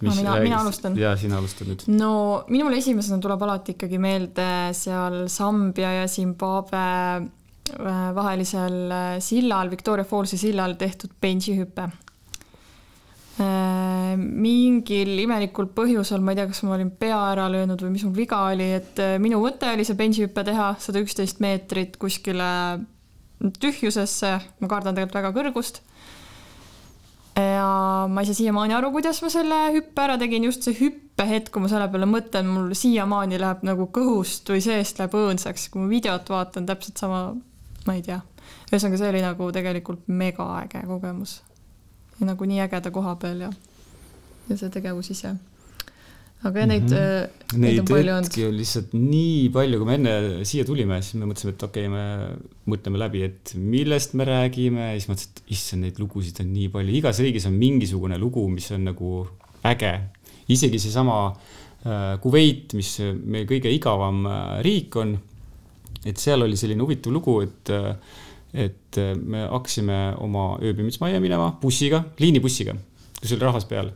[0.00, 0.98] no mina, mina alustan.
[0.98, 1.86] jaa, sina alustad nüüd.
[1.90, 2.12] no
[2.52, 6.84] minul esimesena tuleb alati ikkagi meelde seal Sambia ja Zimbabwe
[7.18, 11.88] äh, vahelisel äh, sillal, Victoria Fallsi sillal tehtud bensihüpe
[13.38, 18.16] mingil imelikul põhjusel, ma ei tea, kas ma olin pea ära löönud või mis mul
[18.16, 22.48] viga oli, et äh, minu mõte oli see bensihüpe teha sada üksteist meetrit kuskile
[23.62, 25.82] tühjusesse, ma kardan tegelikult väga kõrgust.
[27.38, 31.52] ja ma ei saa siiamaani aru, kuidas ma selle hüppe ära tegin, just see hüppehetk,
[31.54, 35.84] kui ma selle peale mõtlen, mul siiamaani läheb nagu kõhust või seest läheb õõnsaks, kui
[35.84, 37.28] ma videot vaatan, täpselt sama,
[37.86, 38.18] ma ei tea.
[38.72, 41.38] ühesõnaga, see oli nagu tegelikult mega äge kogemus
[42.26, 43.52] nagu nii ägeda koha peal ja,
[44.48, 45.34] ja see tegevus ise.
[46.48, 47.58] aga neid mm, -hmm.
[47.58, 48.28] neid, neid on palju olnud.
[48.30, 51.88] hetki on lihtsalt nii palju, kui me enne siia tulime, siis me mõtlesime, et okei
[51.88, 56.38] okay,, me mõtleme läbi, et millest me räägime ja siis mõtlesin, et issand, neid lugusid
[56.44, 59.26] on nii palju, igas riigis on mingisugune lugu, mis on nagu
[59.66, 59.94] äge.
[60.48, 65.18] isegi seesama äh, Kuveit, mis meie kõige igavam äh, riik on,
[66.06, 67.94] et seal oli selline huvitav lugu, et äh,
[68.54, 72.74] et me hakkasime oma ööbimismajja minema bussiga, liinibussiga,
[73.20, 73.90] kus oli rahvas peal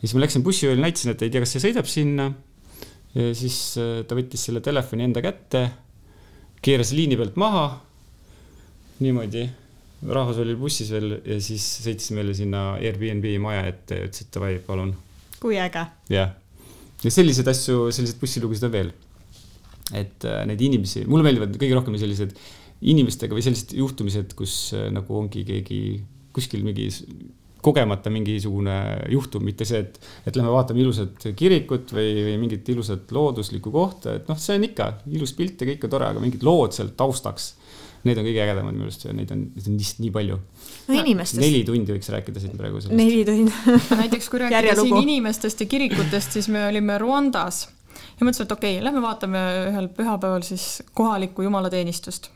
[0.00, 2.30] ja siis ma läksin bussijuhile, näitasin, et ei tea, kas see sõidab sinna.
[3.14, 5.64] ja siis äh, ta võttis selle telefoni enda kätte,
[6.64, 7.66] keeras liini pealt maha.
[9.00, 9.44] niimoodi,
[10.08, 14.32] rahvas oli bussis veel ja siis sõitis meile sinna Airbnb maja ette ja ütles, et
[14.36, 14.94] davai, palun.
[15.40, 15.84] kui äge.
[16.08, 16.32] jah,
[17.04, 18.94] ja selliseid asju, selliseid bussilugusid on veel.
[19.92, 22.32] et äh, neid inimesi, mulle meeldivad kõige rohkem sellised
[22.80, 25.80] inimestega või sellised juhtumised, kus äh, nagu ongi keegi
[26.34, 26.88] kuskil mingi
[27.60, 28.74] kogemata mingisugune
[29.12, 34.16] juhtum, mitte see, et, et lähme vaatame ilusat kirikut või, või mingit ilusat looduslikku kohta,
[34.16, 36.94] et noh, see on ikka ilus pilt ja kõik on tore, aga mingid lood seal
[36.96, 37.54] taustaks.
[38.00, 40.38] Need on kõige ägedamad minu arust ja neid on, neid on lihtsalt nii palju.
[40.88, 41.42] no inimestest.
[41.42, 42.96] neli tundi võiks rääkida siin praegu sellest.
[42.96, 48.48] neli tundi näiteks kui rääkida siin inimestest ja kirikutest, siis me olime Rwandas ja mõtlesime,
[48.48, 52.30] et okei okay,, lähme vaatame ühel pühapäeval siis kohalikku jumalateenistust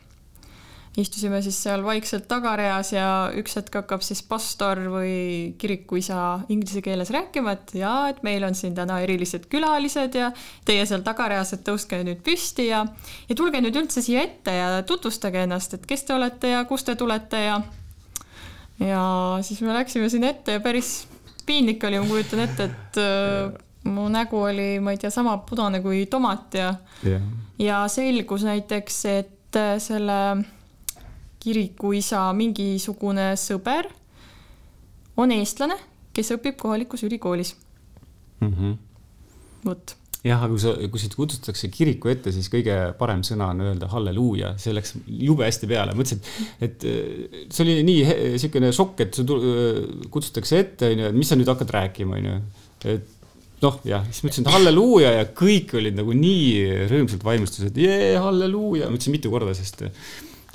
[0.96, 7.10] istusime siis seal vaikselt tagareas ja üks hetk hakkab siis pastor või kirikuisa inglise keeles
[7.14, 10.30] rääkima, et jaa, et meil on siin täna erilised külalised ja
[10.66, 12.84] teie seal tagareas, et tõuske nüüd püsti ja
[13.28, 16.86] ja tulge nüüd üldse siia ette ja tutvustage ennast, et kes te olete ja kust
[16.86, 17.58] te tulete ja
[18.78, 19.04] ja
[19.42, 20.96] siis me läksime sinna ette ja päris
[21.46, 25.82] piinlik oli, ma kujutan ette, et äh, mu nägu oli, ma ei tea, sama pudane
[25.84, 27.22] kui tomat ja yeah.
[27.58, 30.20] ja selgus näiteks, et äh, selle
[31.44, 33.90] kirikuisa mingisugune sõber
[35.20, 35.76] on eestlane,
[36.14, 37.54] kes õpib kohalikus ülikoolis.
[38.40, 38.80] Mm -hmm..
[39.66, 39.96] vot.
[40.24, 43.90] Jah, aga kui sa, kui sind kutsutakse kiriku ette, siis kõige parem sõna on öelda
[43.92, 46.22] halleluuja, see läks jube hästi peale, mõtlesin,
[46.64, 46.86] et,
[47.52, 49.18] see oli nii niisugune šokk, et
[50.14, 52.38] kutsutakse ette, onju, et mis sa nüüd hakkad rääkima, onju.
[52.94, 53.12] et
[53.66, 58.14] noh, jah, siis ma ütlesin halleluuja ja kõik olid nagu nii rõõmsalt vaimustuses, et jee,
[58.16, 59.84] halleluuja, ma ütlesin mitu korda, sest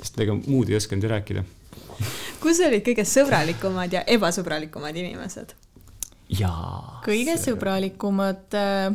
[0.00, 1.44] sest ega muud ei osanud ju rääkida.
[2.40, 5.54] kus olid kõige sõbralikumad ja ebasõbralikumad inimesed?
[6.38, 7.00] jaa.
[7.04, 7.50] kõige see...
[7.50, 8.88] sõbralikumad, äh,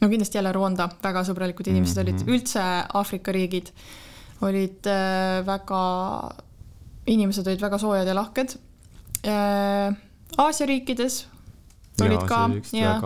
[0.00, 2.14] no kindlasti jälle Rwanda, väga sõbralikud inimesed mm -hmm.
[2.14, 2.34] olid, mhm.
[2.34, 2.66] üldse
[3.00, 3.72] Aafrika riigid
[4.40, 5.82] olid äh, väga,
[7.06, 8.54] inimesed olid väga soojad ja lahked.
[9.26, 9.96] Äh,
[10.38, 11.26] Aasia riikides
[12.00, 13.00] olid ja, ka ja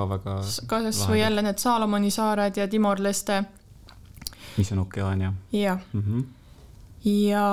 [0.68, 3.44] kas või jälle need Saalomoni saared ja Timor-Leste.
[4.56, 5.32] mis on Okeaania.
[5.52, 6.41] jah mm -hmm
[7.06, 7.46] ja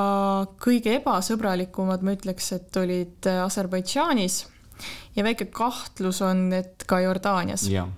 [0.61, 4.43] kõige ebasõbralikumad, ma ütleks, et olid äh, Aserbaidžaanis.
[5.17, 7.65] Ja väike kahtlus on, et ka Jordaanias.
[7.71, 7.89] jah.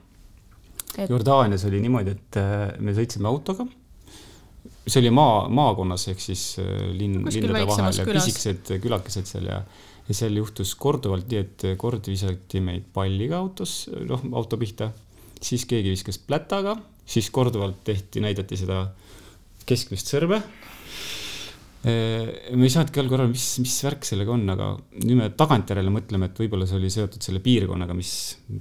[1.08, 3.68] Jordaanias oli niimoodi, et äh, me sõitsime autoga.
[4.88, 9.62] see oli maa, maakonnas ehk siis äh, linn, linnade vahel ja pisikesed külakesed seal ja,
[10.08, 14.90] ja seal juhtus korduvalt nii, et kord visati meid palliga autos, noh, auto pihta,
[15.42, 18.88] siis keegi viskas plätaga, siis korduvalt tehti, näidati seda
[19.70, 20.42] keskmist sõrme
[21.82, 24.68] Me ei saanudki algul aru, mis, mis värk sellega on, aga
[25.02, 28.12] nüüd me tagantjärele mõtleme, et võib-olla see oli seotud selle piirkonnaga, mis,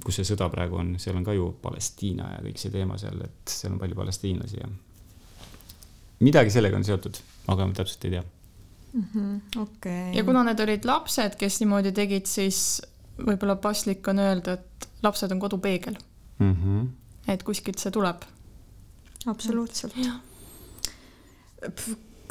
[0.01, 3.21] kus see sõda praegu on, seal on ka ju Palestiina ja kõik see teema seal,
[3.27, 4.71] et seal on palju palestiinlasi ja
[6.25, 7.21] midagi sellega on seotud,
[7.53, 8.23] aga ma täpselt ei tea.
[8.93, 10.15] -hmm, okay.
[10.17, 12.81] ja kuna need olid lapsed, kes niimoodi tegid, siis
[13.21, 15.95] võib-olla paslik on öelda, et lapsed on kodupeegel
[16.39, 16.55] mm.
[16.55, 16.87] -hmm.
[17.27, 18.25] et kuskilt see tuleb.
[19.25, 19.93] absoluutselt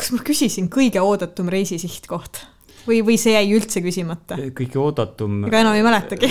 [0.01, 2.45] kas ma küsisin kõige oodatum reisisihtkoht
[2.87, 4.39] või, või see jäi üldse küsimata?
[4.57, 5.45] kõige oodatum.
[5.49, 6.31] ega enam ei mäletagi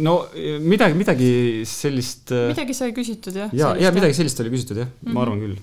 [0.00, 0.14] no
[0.62, 1.32] midagi, midagi
[1.68, 2.30] sellist.
[2.32, 3.52] Äh, midagi sai küsitud jah.
[3.56, 5.16] ja, ja midagi sellist oli küsitud jah mm, -hmm.
[5.16, 5.58] ma arvan küll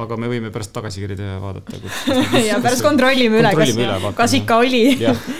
[0.00, 1.78] aga me võime pärast tagasikiri teha ja vaadata.
[2.48, 3.74] ja pärast kontrollime üle, kas,
[4.18, 4.82] kas ikka oli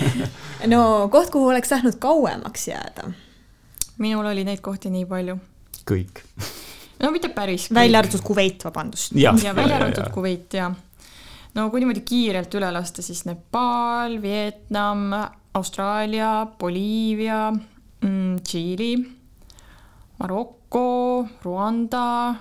[0.73, 3.11] no koht, kuhu oleks tahtnud kauemaks jääda?
[3.99, 5.39] minul oli neid kohti nii palju.
[5.89, 6.23] kõik
[7.05, 7.69] no mitte päris.
[7.75, 9.13] välja arvatud Kuveit, vabandust.
[9.19, 10.71] ja, ja välja arvatud Kuveit ja
[11.55, 15.13] no kui niimoodi kiirelt üle lasta, siis Nepal, Vietnam,
[15.55, 18.91] Austraalia, Boliivia mm,, Tšiili,
[20.19, 20.89] Maroko,
[21.45, 22.35] Rwanda.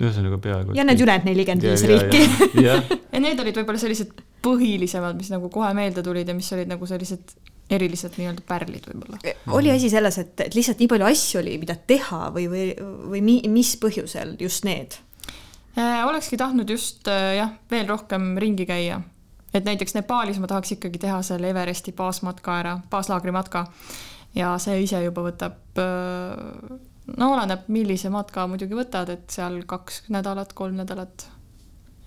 [0.00, 0.76] ühesõnaga peaaegu.
[0.76, 2.24] ja need ülejäänud nelikümmend viis riiki.
[2.66, 2.80] ja
[3.20, 4.12] need olid võib-olla sellised
[4.44, 7.36] põhilisemad, mis nagu kohe meelde tulid ja mis olid nagu sellised
[7.70, 9.34] erilised nii-öelda pärlid võib-olla.
[9.56, 12.66] oli asi selles, et, et lihtsalt nii palju asju oli, mida teha või, või,
[13.10, 14.98] või mi, mis põhjusel just need
[15.74, 16.02] äh,?
[16.06, 19.00] olekski tahtnud just äh, jah, veel rohkem ringi käia.
[19.54, 23.66] et näiteks Nepaalis ma tahaks ikkagi teha selle Everesti baasmatka ära, baaslaagri matka.
[24.34, 26.78] ja see ise juba võtab äh,
[27.16, 31.28] no oleneb, millise matka muidugi võtad, et seal kaks nädalat, kolm nädalat.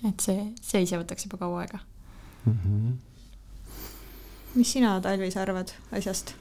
[0.08, 1.84] et see, see ise võtaks juba kaua aega
[2.45, 2.58] mm.
[2.63, 2.98] -hmm.
[4.55, 6.33] Mis sina, Talvis, arvad asjast?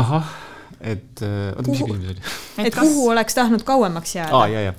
[0.00, 0.32] ahah,
[0.80, 2.24] et äh, oota, mis see küsimus oli?
[2.64, 2.82] et, kas...
[2.82, 4.40] kuhu oleks tahtnud kauemaks jääda?
[4.40, 4.74] aa, ja, ja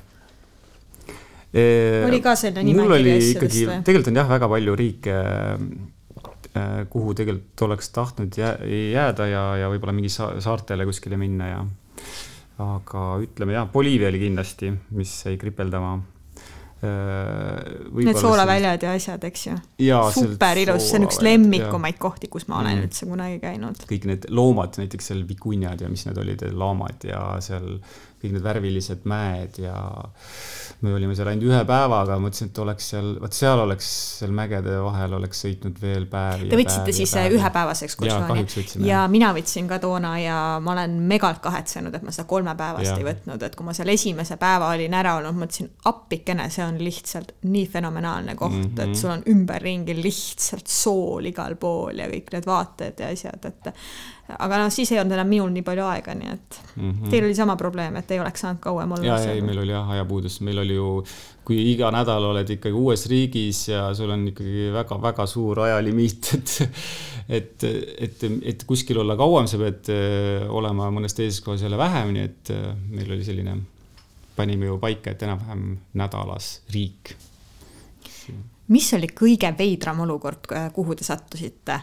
[2.08, 3.80] oli ka selline nimekiri asjadest või?
[3.88, 5.16] tegelikult on jah, väga palju riike,
[6.54, 11.64] äh, kuhu tegelikult oleks tahtnud jääda ja, ja võib-olla mingi saartele kuskile minna ja
[12.68, 16.17] aga ütleme jah, Boliivia oli kindlasti, mis jäi kripeldama Äh,
[16.82, 19.56] Need soolaväljad ja asjad, eks ju.
[20.14, 22.88] super ilus, see on üks lemmikumaid kohti, kus ma olen mm.
[22.88, 23.86] üldse kunagi käinud.
[23.90, 27.80] kõik need loomad, näiteks seal vikunjad ja mis need olid, laamad ja seal
[28.22, 29.78] kõik need värvilised mäed ja
[30.86, 33.88] me olime seal ainult ühe päevaga, mõtlesin, et oleks seal, vot seal oleks
[34.20, 36.52] seal mägede vahel oleks sõitnud veel päevi.
[36.52, 38.46] Te võtsite siis ühepäevase ekskursiooni?
[38.86, 43.08] ja mina võtsin ka toona ja ma olen megalt kahetsenud, et ma seda kolmepäevast ei
[43.08, 47.34] võtnud, et kui ma seal esimese päeva olin ära olnud, mõtlesin appikene, see on lihtsalt
[47.50, 48.84] nii fenomenaalne koht mm, -hmm.
[48.84, 49.00] et mhm.
[49.02, 53.74] sul on ümberringi lihtsalt sool igal pool ja kõik need vaated ja asjad, et
[54.36, 57.10] aga noh, siis ei olnud enam minul nii palju aega, nii et mm -hmm.
[57.12, 59.06] teil oli sama probleem, et ei oleks saanud kauem olla.
[59.06, 61.04] ja, ei, meil oli jah ajapuudus, meil oli ju,
[61.48, 66.68] kui iga nädal oled ikkagi uues riigis ja sul on ikkagi väga-väga suur ajalimiit, et
[67.30, 67.64] et,
[68.00, 72.24] et, et kuskil olla kauem, sa pead äh, olema mõnes teises kohas jälle vähem, nii
[72.24, 73.58] et äh, meil oli selline,
[74.36, 77.16] panime ju paika, et enam-vähem nädalas riik
[78.68, 81.80] mis oli kõige veidram olukord, kuhu te sattusite?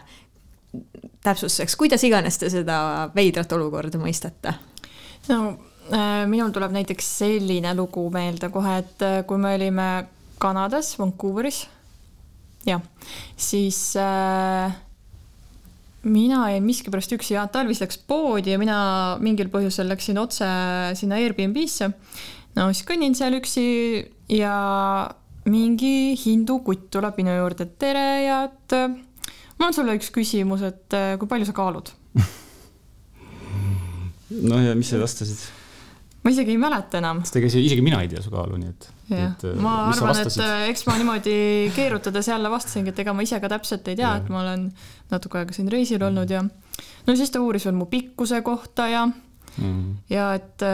[1.25, 2.77] Täpsustuseks, kuidas iganes te seda
[3.15, 4.55] veidrat olukorda mõistate?
[5.29, 5.39] no
[5.93, 9.89] äh, minul tuleb näiteks selline lugu meelde kohe, et äh, kui me olime
[10.41, 11.63] Kanadas, Vancouveris,
[12.67, 12.83] jah,
[13.39, 14.75] siis äh,
[16.05, 18.77] mina jäin miskipärast üksi, Jaat Talvis läks poodi ja mina
[19.23, 20.47] mingil põhjusel läksin otse
[20.99, 21.89] sinna Airbnb-sse.
[22.57, 23.65] no siis kõnnin seal üksi
[24.29, 24.55] ja
[25.49, 28.77] mingi hindu kutt tuleb minu juurde, et tere ja et
[29.59, 31.91] mul on sulle üks küsimus, et äh, kui palju sa kaalud?
[34.49, 35.45] noh, ja mis sa vastasid?
[36.25, 37.21] ma isegi ei mäleta enam.
[37.25, 38.89] sest ega isegi mina ei tea su kaalu, nii et.
[39.11, 41.37] jah, äh, ma arvan, et äh, eks ma niimoodi
[41.75, 44.67] keerutades jälle vastasingi, et ega ma ise ka täpselt ei tea, et ma olen
[45.13, 49.05] natuke aega siin reisil olnud ja no siis ta uuris veel mu pikkuse kohta ja
[49.07, 50.67] mm., ja et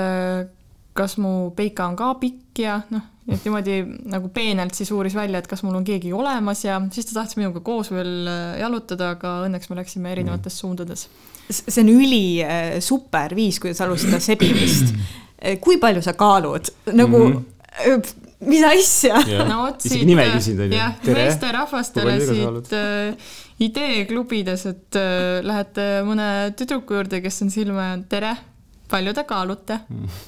[0.98, 3.78] kas mu peika on ka pikk ja noh, et niimoodi
[4.12, 7.40] nagu peenelt siis uuris välja, et kas mul on keegi olemas ja siis ta tahtis
[7.40, 11.08] minuga koos veel äh, jalutada, aga õnneks me läksime erinevates suundades.
[11.52, 14.94] see on üli äh, super viis, kuidas alustada sebimist.
[15.42, 17.46] Äh, kui palju sa kaalud, nagu mm
[17.88, 18.12] -hmm.
[18.46, 20.10] mis asja no vot siit.
[20.72, 23.16] jah, meesterahvastele siit äh,
[23.60, 28.36] ideeklubides, et äh, lähete mõne tüdruku juurde, kes on silma jäänud, tere
[28.92, 29.80] palju te kaalute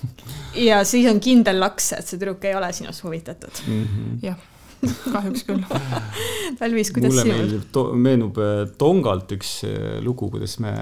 [0.70, 4.18] ja siis on kindel laks, et see tüdruk ei ole sinust huvitatud mm -hmm..
[4.30, 4.42] jah,
[5.12, 5.64] kahjuks küll
[6.60, 10.76] Talvis, kuidas mulle meeldib, meenub äh, Tongalt üks äh, lugu, kuidas me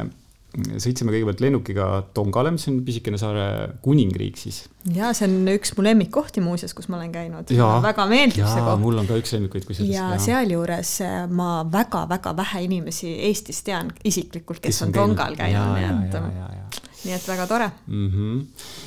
[0.52, 4.66] sõitsime kõigepealt lennukiga Tongale, mis on pisikene saare kuningriik siis.
[4.92, 7.54] ja see on üks mu lemmikkohti muuseas, kus ma olen käinud.
[7.86, 8.82] väga meeldib ja, see koht.
[8.84, 9.94] mul on ka üks lemmikuid kusjuures.
[9.96, 15.40] ja sealjuures äh, ma väga-väga vähe inimesi Eestis tean isiklikult, kes, kes on, on Tongal
[15.40, 18.10] käinud, nii et nii et väga tore mm.
[18.10, 18.42] -hmm.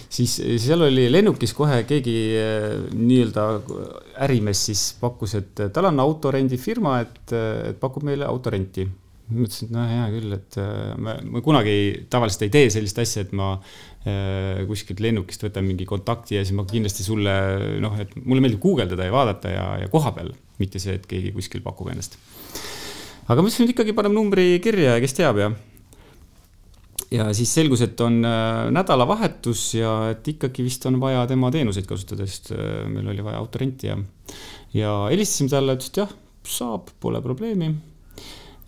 [0.08, 3.46] siis seal oli lennukis kohe keegi äh, nii-öelda
[4.26, 7.32] ärimees siis pakkus, et tal on autorendifirma, et,
[7.70, 8.86] et pakub meile autorenti
[9.32, 10.56] mõtlesin, et no hea küll, et
[11.00, 15.86] ma, ma kunagi tavaliselt ei tee sellist asja, et ma äh, kuskilt lennukist võtan mingi
[15.88, 17.34] kontakti ja siis ma kindlasti sulle
[17.82, 21.32] noh, et mulle meeldib guugeldada ja vaadata ja, ja koha peal, mitte see, et keegi
[21.36, 22.18] kuskil pakub ennast.
[23.26, 25.52] aga mõtlesin, et ikkagi paneme numbri kirja ja kes teab ja
[27.14, 31.86] ja siis selgus, et on äh, nädalavahetus ja et ikkagi vist on vaja tema teenuseid
[31.88, 33.98] kasutada, sest äh, meil oli vaja autorenti ja,
[34.74, 37.70] ja helistasime talle, ütles, et jah, saab, pole probleemi.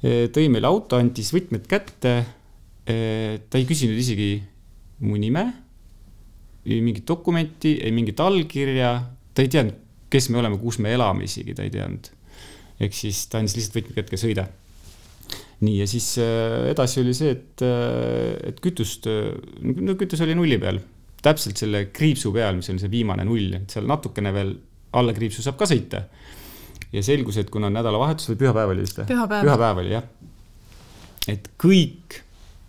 [0.00, 2.12] E, tõi meile auto, andis võtmed kätte.
[2.86, 4.36] Ta ei küsinud isegi
[5.02, 5.42] mu nime,
[6.68, 8.92] mingit dokumenti, ei mingit allkirja,
[9.34, 9.80] ta ei teadnud,
[10.12, 12.12] kes me oleme, kus me elame isegi, ta ei teadnud.
[12.78, 14.46] ehk siis ta andis lihtsalt võtmed kätte, sõida
[15.64, 19.30] nii, ja siis äh, edasi oli see, et, äh, et kütust, äh,
[19.64, 20.80] no kütus oli nulli peal,
[21.24, 24.52] täpselt selle kriipsu peal, mis on see viimane null, et seal natukene veel
[24.96, 26.04] alla kriipsu saab ka sõita.
[26.92, 29.08] ja selgus, et kuna nädalavahetus või pühapäev oli vist või?
[29.08, 30.04] pühapäev, pühapäev oli jah.
[31.32, 32.20] et kõik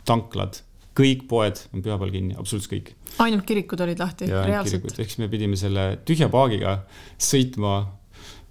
[0.07, 0.61] tanklad,
[0.97, 2.95] kõik poed on pühapäeval kinni, absoluutselt kõik.
[3.23, 4.89] ainult kirikud olid lahti, reaalselt.
[4.95, 6.79] ehk siis me pidime selle tühja paagiga
[7.19, 7.75] sõitma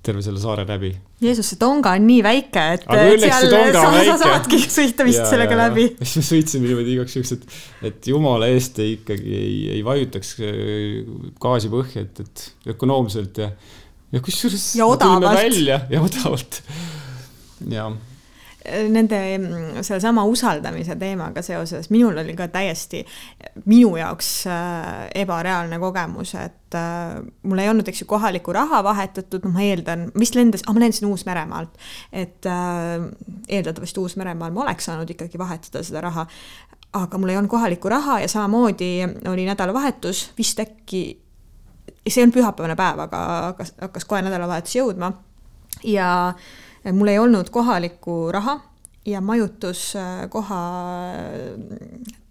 [0.06, 0.90] terve selle saare läbi.
[1.22, 5.56] Jeesus, see Tonga on nii väike, et seal sa, sa saadki sõita vist Ja, sellega
[5.56, 5.68] ja, ja.
[5.68, 5.86] läbi.
[6.02, 7.56] siis me sõitsime niimoodi igaks juhuks, et,
[7.90, 10.58] et jumala eest ei ikkagi ei, ei vajutaks äh,
[11.42, 13.50] gaasi põhja, et, et ökonoomselt ja,
[14.14, 14.68] ja kusjuures.
[14.78, 15.30] Ja odavalt.
[15.40, 16.62] välja ja odavalt.
[17.72, 17.90] ja,
[18.66, 23.02] Nende mm, sellesama usaldamise teemaga seoses minul oli ka täiesti
[23.64, 29.46] minu jaoks äh, ebareaalne kogemus, et äh, mul ei olnud, eks ju, kohalikku raha vahetatud,
[29.46, 31.76] noh, ma eeldan, vist lendas, ma lendasin Uus-Meremaalt,
[32.12, 33.06] et äh,
[33.48, 36.26] eeldatavasti Uus-Meremaal ma oleks saanud ikkagi vahetada seda raha,
[36.96, 38.90] aga mul ei olnud kohalikku raha ja samamoodi
[39.30, 41.06] oli nädalavahetus, vist äkki
[42.06, 45.12] see ei olnud pühapäevane päev, aga hakkas, hakkas kohe nädalavahetus jõudma.
[45.84, 46.08] Ja
[46.92, 48.60] mul ei olnud kohalikku raha
[49.06, 50.60] ja majutuskoha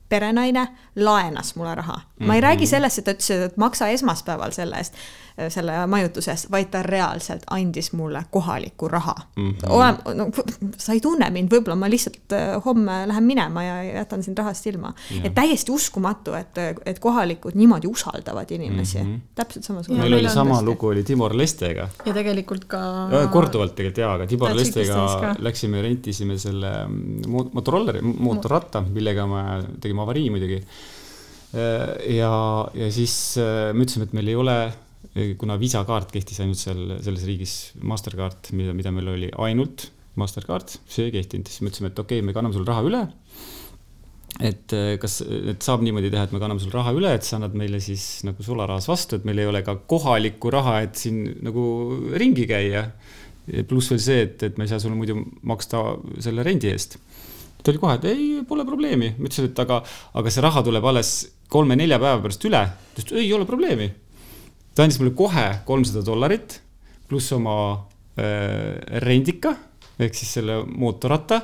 [0.09, 1.99] perenaine laenas mulle raha.
[2.19, 4.93] ma ei räägi sellest, et ta ütles, et maksa esmaspäeval selle eest,
[5.51, 9.43] selle majutuse eest, vaid ta reaalselt andis mulle kohalikku raha mm.
[9.43, 9.55] Mhm.
[9.65, 10.15] -hmm.
[10.15, 10.29] No,
[10.77, 14.67] sa ei tunne mind, võib-olla ma lihtsalt äh, homme lähen minema ja jätan sind rahast
[14.67, 14.93] ilma.
[15.23, 19.03] Et täiesti uskumatu, et, et kohalikud niimoodi usaldavad inimesi mm.
[19.03, 19.15] Mhm.
[19.15, 19.35] -hmm.
[19.35, 20.01] täpselt samasugune.
[20.01, 20.65] meil oli sama tõesti.
[20.65, 21.89] lugu oli Timor Lestega.
[22.05, 22.79] ja tegelikult ka.
[23.31, 26.71] korduvalt tegelikult jaa, aga Timor Lestega läksime, rentisime selle
[27.27, 29.43] mo- Motorolleri, mootorratta, millega me
[29.81, 30.61] tegime avarii muidugi.
[31.55, 32.31] ja,
[32.75, 34.57] ja siis äh, me ütlesime, et meil ei ole,
[35.39, 37.53] kuna viisakaart kehtis ainult seal selles riigis,
[37.87, 39.89] Mastercard, mida, mida meil oli ainult
[40.19, 43.05] Mastercard, see ei kehtinud, siis me ütlesime, et okei okay,, me kanname sulle raha üle
[44.43, 47.37] et äh, kas, et saab niimoodi teha, et me kanname sulle raha üle, et sa
[47.37, 51.21] annad meile siis nagu sularahas vastu, et meil ei ole ka kohalikku raha, et siin
[51.45, 51.63] nagu
[52.19, 52.89] ringi käia.
[53.69, 55.83] pluss veel see, et, et me ei saa sulle muidu maksta
[56.19, 56.97] selle rendi eest.
[57.65, 59.79] Ta oli kohe, et ei, pole probleemi, ma ütlesin, et aga,
[60.21, 61.15] aga see raha tuleb alles
[61.49, 62.61] kolme-nelja päeva pärast üle.
[62.93, 63.89] ta ütles, ei ole probleemi.
[64.75, 66.59] ta andis mulle kohe kolmsada dollarit
[67.09, 67.55] pluss oma
[68.19, 69.55] äh, rendika
[70.01, 71.41] ehk siis selle mootorratta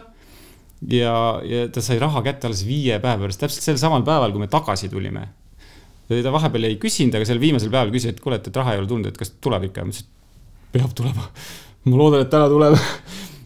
[0.90, 1.16] ja,
[1.46, 4.50] ja ta sai raha kätte alles viie päeva pärast, täpselt sel samal päeval, kui me
[4.52, 5.28] tagasi tulime.
[6.12, 8.90] ta vahepeal ei küsinud, aga sel viimasel päeval küsis, et kuule, et, raha ei ole
[8.90, 11.30] tulnud, et kas tuleb ikka, ma ütlesin, et peab tulema.
[11.86, 12.78] ma loodan, et täna tuleb.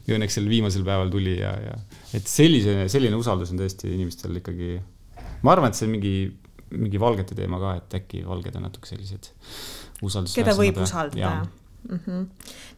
[0.07, 1.75] Ja õnneks sel viimasel päeval tuli ja, ja
[2.13, 4.79] et sellise, selline usaldus on tõesti inimestel ikkagi.
[5.43, 6.15] ma arvan, et see on mingi,
[6.75, 9.31] mingi valgete teema ka, et äkki valged on natuke sellised
[10.01, 10.41] usaldusväärsemad.
[10.41, 11.47] keda võib usaldada.
[11.85, 12.25] Mm -hmm.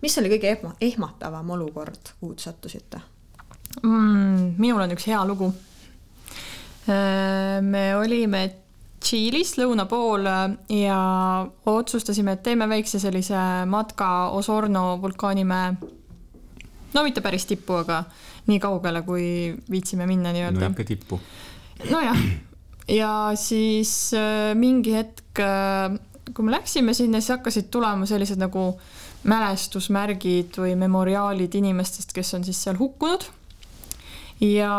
[0.02, 3.02] mis oli kõige ehma- ehmatavam olukord, kuhu te sattusite?
[3.84, 4.56] mm,.
[4.58, 5.54] minul on üks hea lugu.
[7.62, 8.50] me olime
[9.00, 10.26] Tšiilis lõuna pool
[10.74, 11.00] ja
[11.66, 13.38] otsustasime, et teeme väikse sellise
[13.70, 15.76] matka Osorno vulkaanimäe.
[16.94, 18.04] No mitte päris tippu, aga
[18.48, 19.26] nii kaugele, kui
[19.72, 21.20] viitsime minna no nii-öelda ikka tippu.
[21.90, 22.22] nojah,
[22.92, 25.42] ja siis äh, mingi hetk,
[26.34, 28.72] kui me läksime sinna, siis hakkasid tulema sellised nagu
[29.28, 33.26] mälestusmärgid või memoriaalid inimestest, kes on siis seal hukkunud.
[34.40, 34.72] ja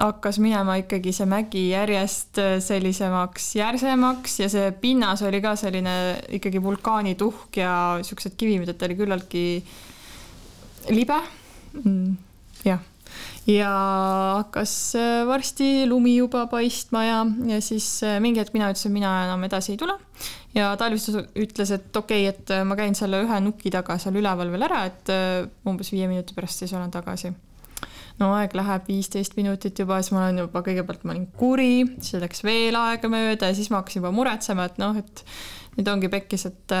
[0.00, 5.94] hakkas minema ikkagi see mägi järjest äh, sellisemaks järsemaks ja see pinnas oli ka selline
[6.38, 7.72] ikkagi vulkaanituhk ja
[8.06, 9.44] siuksed kivimid, et ta oli küllaltki
[10.90, 11.20] libe.
[12.64, 12.80] jah
[13.48, 13.70] ja
[14.36, 19.12] hakkas äh, varsti lumi juba paistma ja, ja siis äh, mingi hetk mina ütlesin, mina
[19.26, 19.96] enam edasi ei tule.
[20.54, 24.18] ja Talvist ütles, et okei okay,, et äh, ma käin selle ühe nuki taga seal
[24.20, 25.14] üleval veel ära, et
[25.68, 27.32] umbes viie minuti pärast siis olen tagasi.
[28.20, 32.20] no aeg läheb viisteist minutit juba, siis ma olen juba, kõigepealt ma olin kuri, siis
[32.22, 35.24] läks veel aega mööda ja siis ma hakkasin juba muretsema, et noh, et
[35.78, 36.78] nüüd ongi pekkis, et,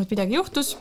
[0.00, 0.76] et midagi juhtus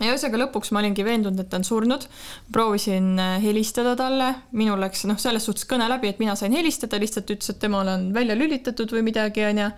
[0.00, 2.06] ja ühesõnaga lõpuks ma olingi veendunud, et ta on surnud.
[2.52, 7.00] proovisin äh, helistada talle, minul läks noh, selles suhtes kõne läbi, et mina sain helistada,
[7.00, 9.68] lihtsalt ütles, et temal on välja lülitatud või midagi, onju.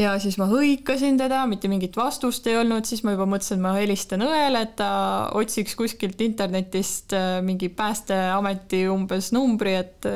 [0.00, 3.66] ja siis ma hõikasin teda, mitte mingit vastust ei olnud, siis ma juba mõtlesin, et
[3.66, 4.90] ma helistan õele, et ta
[5.38, 10.10] otsiks kuskilt internetist äh, mingi päästeameti umbes numbri, et,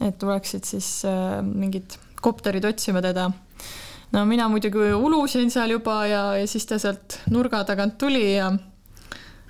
[0.00, 3.28] et tuleksid siis äh, mingid kopterid otsima teda
[4.14, 8.50] no mina muidugi ulusin seal juba ja, ja siis ta sealt nurga tagant tuli ja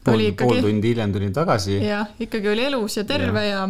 [0.04, 1.80] pool oli, pool ikkagi, tundi hiljem tulin tagasi.
[1.84, 3.66] jah, ikkagi oli elus ja terve ja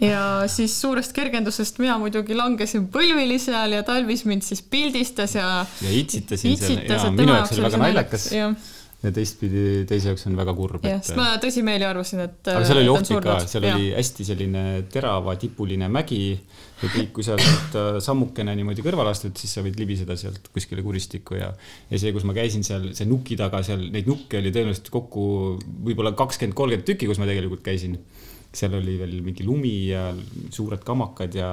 [0.00, 0.22] ja
[0.52, 5.92] siis suurest kergendusest mina muidugi langesin põlvili seal ja Talvis mind siis pildistas ja ja
[6.02, 6.82] itsitasin seal.
[6.84, 8.52] ja minu jaoks oli väga naljakas jah,
[9.04, 12.80] ja teistpidi teise jaoks on väga kurb, jah, sest ma tõsimeeli arvasin, et aga seal
[12.80, 13.76] oli et on ohtlik ka, seal Jah.
[13.76, 19.36] oli hästi selline teravatipuline mägi ja kõik, kui sa sealt äh, sammukene niimoodi kõrvale astud,
[19.36, 21.50] siis sa võid libiseda sealt kuskile kuristikku ja
[21.90, 25.26] ja see, kus ma käisin seal, see nuki taga seal, neid nukke oli tõenäoliselt kokku
[25.60, 27.98] võib-olla kakskümmend, kolmkümmend tükki, kus ma tegelikult käisin.
[28.56, 30.06] seal oli veel mingi lumi ja
[30.50, 31.50] suured kamakad ja,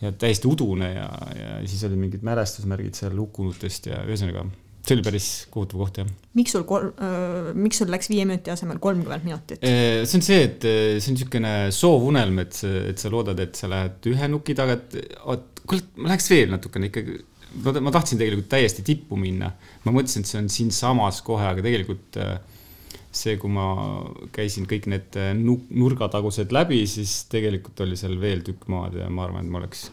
[0.00, 1.06] ja täiesti udune ja,
[1.38, 4.48] ja siis olid mingid mälestusmärgid seal hukkunutest ja ühesõnaga
[4.82, 6.08] see oli päris kohutav koht, jah.
[6.38, 6.92] miks sul kolm,
[7.62, 9.62] miks sul läks viie minuti asemel kolmkümmend minutit?
[9.62, 12.62] see on see, et see on niisugune soovunelm, et,
[12.92, 16.50] et sa loodad, et sa lähed ühe nuki taga, et oot, kuule, ma läheks veel
[16.54, 17.20] natukene ikkagi.
[17.78, 19.52] ma tahtsin tegelikult täiesti tippu minna.
[19.84, 22.18] ma mõtlesin, et see on siinsamas kohe, aga tegelikult
[23.12, 23.66] see, kui ma
[24.32, 29.44] käisin kõik need nurgatagused läbi, siis tegelikult oli seal veel tükk maad ja ma arvan,
[29.44, 29.90] et ma oleks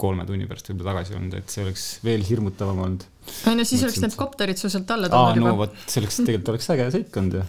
[0.00, 3.04] kolme tunni pärast võib-olla tagasi olnud, et see oleks veel hirmutavam olnud.
[3.26, 5.52] ju, siis oleks need kopterid su sealt alla tulnud juba.
[5.52, 7.44] no vot, see oleks, tegelikult oleks äge sõit olnud ju.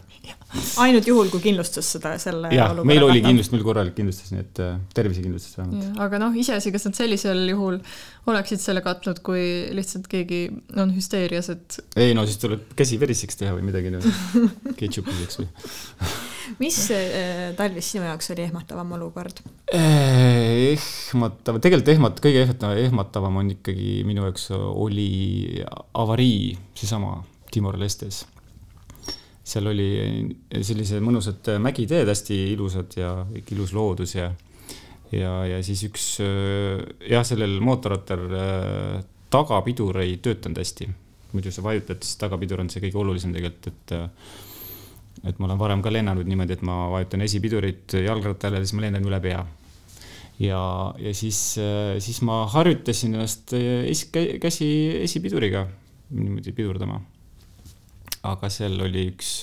[0.86, 4.62] ainult juhul, kui kindlustus seda, selle jah, meil oli kindlust, meil korralik kindlustus, nii et
[4.64, 6.00] äh, tervisekindlustus vähemalt.
[6.08, 7.82] aga noh, iseasi, kas nad sellisel juhul
[8.28, 9.44] oleksid selle katnud, kui
[9.76, 10.46] lihtsalt keegi
[10.80, 13.94] on hüsteerias, et ei no siis tuleb käsi veriseks teha või midagi,
[14.80, 15.52] ketšupiseks või
[16.60, 19.42] mis äh, talvis sinu jaoks oli ehmatavam olukord?
[19.74, 25.10] Äh, ehmatav, tegelikult ehmat-, kõige ehmatavam, ehmatavam on ikkagi minu jaoks oli
[25.98, 27.20] avarii, seesama
[27.52, 28.26] Timor-Lestes.
[29.48, 29.90] seal oli
[30.52, 33.12] sellised mõnusad mägiteed, hästi ilusad ja
[33.54, 34.32] ilus loodus ja,
[35.12, 38.28] ja, ja siis üks jah, sellel mootorrattal
[39.32, 40.90] tagapidur ei töötanud hästi.
[41.32, 43.96] muidu sa vajutad, siis tagapidur on see kõige olulisem tegelikult, et
[45.24, 49.08] et ma olen varem ka lennanud niimoodi, et ma vajutan esipidurit jalgrattale, siis ma lendan
[49.08, 49.44] üle pea.
[50.44, 50.62] ja,
[51.02, 51.40] ja siis,
[52.04, 54.70] siis ma harjutasin ennast es, käsi
[55.02, 55.68] esipiduriga
[56.14, 57.02] niimoodi pidurdama.
[58.28, 59.34] aga seal oli üks,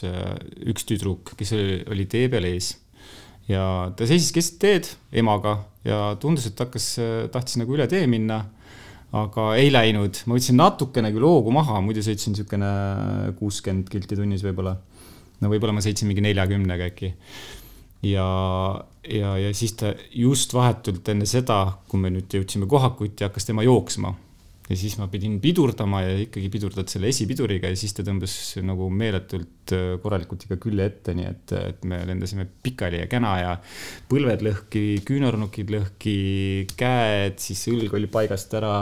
[0.70, 2.74] üks tüdruk, kes oli, oli tee peal ees
[3.48, 6.94] ja ta seisis keset teed emaga ja tundus, et hakkas,
[7.32, 8.44] tahtis nagu üle tee minna
[9.14, 12.70] aga ei läinud, ma võtsin natukene küll hoogu maha, muidu sõitsin niisugune
[13.38, 14.74] kuuskümmend kilti tunnis võib-olla
[15.42, 17.14] no võib-olla ma sõitsin mingi neljakümnega äkki.
[18.10, 18.26] ja,
[19.08, 23.64] ja, ja siis ta just vahetult enne seda, kui me nüüd jõudsime Kohakuti, hakkas tema
[23.66, 24.14] jooksma.
[24.68, 28.88] ja siis ma pidin pidurdama ja ikkagi pidurdad selle esipiduriga ja siis ta tõmbas nagu
[28.88, 33.52] meeletult äh, korralikult ikka külje ette, nii et, et me lendasime pikali ja käna ja
[34.08, 36.16] põlved lõhki, küünarnukid lõhki,
[36.80, 38.74] käed, siis õlg oli paigast ära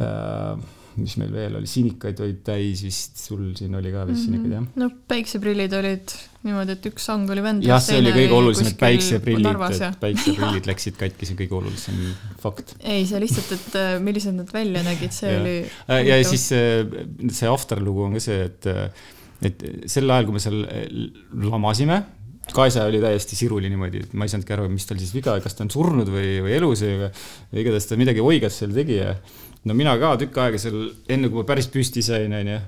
[0.00, 0.66] äh,
[1.00, 4.42] mis meil veel oli, sinikaid olid täis vist, sul siin oli ka vist mm -hmm.
[4.42, 4.82] sinikaid, jah?
[4.82, 6.14] no päikseprillid olid
[6.46, 7.68] niimoodi, et üks sang oli vendas.
[7.68, 12.02] jah, see oli kõige olulisem, et päikseprillid, et päikseprillid läksid katki, see on kõige olulisem
[12.42, 12.76] fakt.
[12.80, 15.40] ei, see lihtsalt, et äh, millised nad välja nägid, see ja.
[15.40, 15.56] oli.
[15.90, 18.70] Äh, ja siis see, see afterlugu on ka see, et,
[19.48, 20.62] et sel ajal, kui me seal
[21.48, 22.02] lamasime
[22.52, 25.56] Kaisa oli täiesti siruli niimoodi, et ma ei saanudki aru, mis tal siis viga, kas
[25.56, 27.10] ta on surnud või, või elus või
[27.60, 29.12] igatahes ta midagi oigas seal tegi ja
[29.68, 32.60] no mina ka tükk aega seal, enne kui ma päris püsti sain, onju.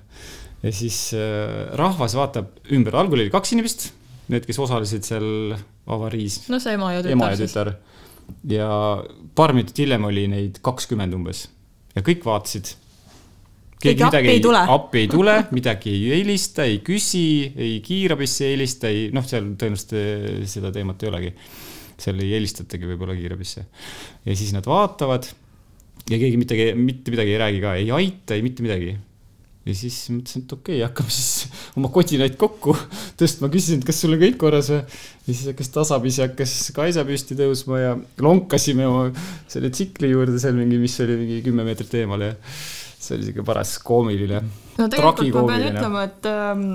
[0.65, 3.89] ja siis äh, rahvas vaatab ümber, algul oli kaks inimest,
[4.31, 5.57] need, kes osalesid seal
[5.91, 6.43] avariis.
[6.53, 7.17] no see ema ja tütar.
[7.17, 7.73] ema ja tütar.
[8.51, 8.69] ja
[9.39, 11.47] paar minutit hiljem oli neid kakskümmend umbes
[11.97, 12.75] ja kõik vaatasid.
[13.81, 14.63] keegi appi ei tule.
[14.77, 17.27] appi ei tule, midagi ei helista, ei küsi,
[17.57, 21.35] ei kiirabisse ei helista, ei noh, seal tõenäoliselt äh, seda teemat ei olegi.
[22.01, 23.67] seal ei helistatagi võib-olla kiirabisse.
[24.27, 25.29] ja siis nad vaatavad
[26.11, 28.97] ja keegi mitte, mitte midagi ei räägi ka, ei aita, ei mitte midagi.
[29.69, 32.75] ja siis mõtlesin, et okei okay,, hakkame siis oma kodinaid kokku
[33.21, 34.83] tõstma, küsisin, et kas sul on kõik korras või.
[34.83, 39.11] ja siis hakkas tasapisi hakkas Kaisa püsti tõusma ja lonkasime oma
[39.51, 42.33] selle tsikli juurde seal mingi, mis oli mingi kümme meetrit eemal ja
[43.01, 44.41] see oli siuke paras koomiline.
[44.79, 46.67] no tegelikult ma pean ütlema, et ähm,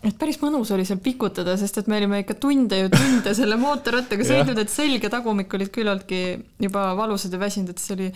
[0.00, 3.58] et päris mõnus oli seal pikutada, sest et me olime ikka tunde ju tunde selle
[3.60, 6.20] mootorrattaga sõitnud, et selg ja tagumik olid küllaltki
[6.64, 8.08] juba valusad ja väsinud, et see oli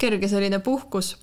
[0.00, 1.14] kerge selline puhkus.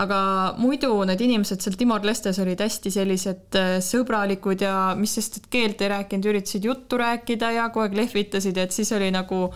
[0.00, 0.18] aga
[0.60, 5.82] muidu need inimesed seal Timor-Lestes olid hästi sellised äh, sõbralikud ja mis sest, et keelt
[5.84, 9.50] ei rääkinud, üritasid juttu rääkida ja kogu aeg lehvitasid, et siis oli nagu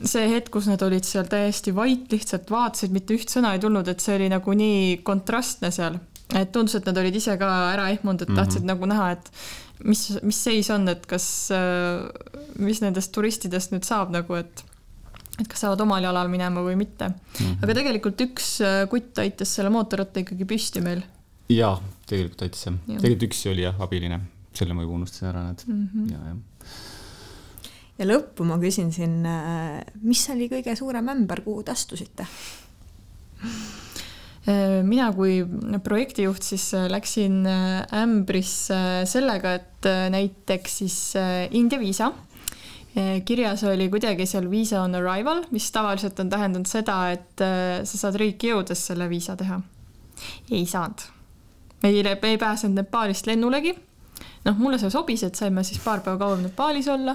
[0.00, 3.88] see hetk, kus nad olid seal täiesti vait, lihtsalt vaatasid, mitte üht sõna ei tulnud,
[3.90, 5.98] et see oli nagu nii kontrastne seal
[6.34, 8.72] et tundus, et nad olid ise ka ära ehmunud, et tahtsid mm -hmm.
[8.72, 9.30] nagu näha, et
[9.84, 11.26] mis, mis seis on, et kas,
[12.58, 14.64] mis nendest turistidest nüüd saab nagu, et
[15.40, 17.14] et kas saavad omal jalal minema või mitte mm.
[17.38, 17.62] -hmm.
[17.64, 18.58] aga tegelikult üks
[18.90, 21.02] kutt aitas selle mootorratta ikkagi püsti meil.
[21.48, 24.20] jaa, tegelikult aitas jah ja., tegelikult üks oli jah, abiline,
[24.52, 26.12] selle ma juba unustasin ära, näed mm, -hmm.
[26.12, 26.38] ja, jah
[28.00, 29.20] ja lõppu ma küsin siin,
[30.02, 32.26] mis oli kõige suurem ämber, kuhu te astusite?
[34.48, 35.42] Äh, mina kui
[35.84, 40.96] projektijuht siis äh, läksin äh, ämbrisse sellega, et näiteks siis
[41.56, 42.10] India viisa
[43.24, 47.38] kirjas oli kuidagi seal visa on arrival, mis tavaliselt on tähendanud seda, et
[47.86, 49.60] sa saad riiki jõudes selle viisa teha.
[50.50, 51.06] ei saanud.
[51.82, 51.92] me
[52.28, 53.76] ei pääsenud Nepaalist lennulegi.
[54.44, 57.14] noh, mulle see sobis, et saime siis paar päeva kauem Nepaalis olla.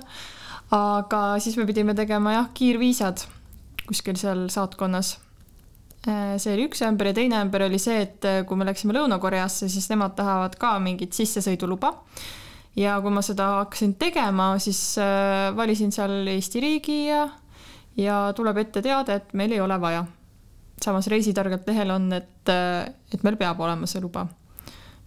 [0.72, 3.28] aga siis me pidime tegema jah, kiirviisad
[3.86, 5.18] kuskil seal saatkonnas
[6.06, 9.70] see oli üks ämber ja teine ämber oli see, et äh, kui me läksime Lõuna-Koreasse,
[9.72, 11.94] siis nemad tahavad ka mingit sissesõiduluba.
[12.76, 17.26] ja kui ma seda hakkasin tegema, siis äh, valisin seal Eesti riigi ja,
[17.98, 20.06] ja tuleb ette teade, et meil ei ole vaja.
[20.84, 24.28] samas reisitargalt lehel on, et, et meil peab olema see luba.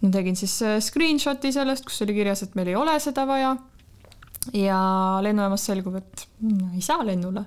[0.00, 3.56] ma tegin siis screenshot'i sellest, kus oli kirjas, et meil ei ole seda vaja.
[4.52, 4.80] ja
[5.22, 7.46] lennujaamas selgub, et no, ei saa lennule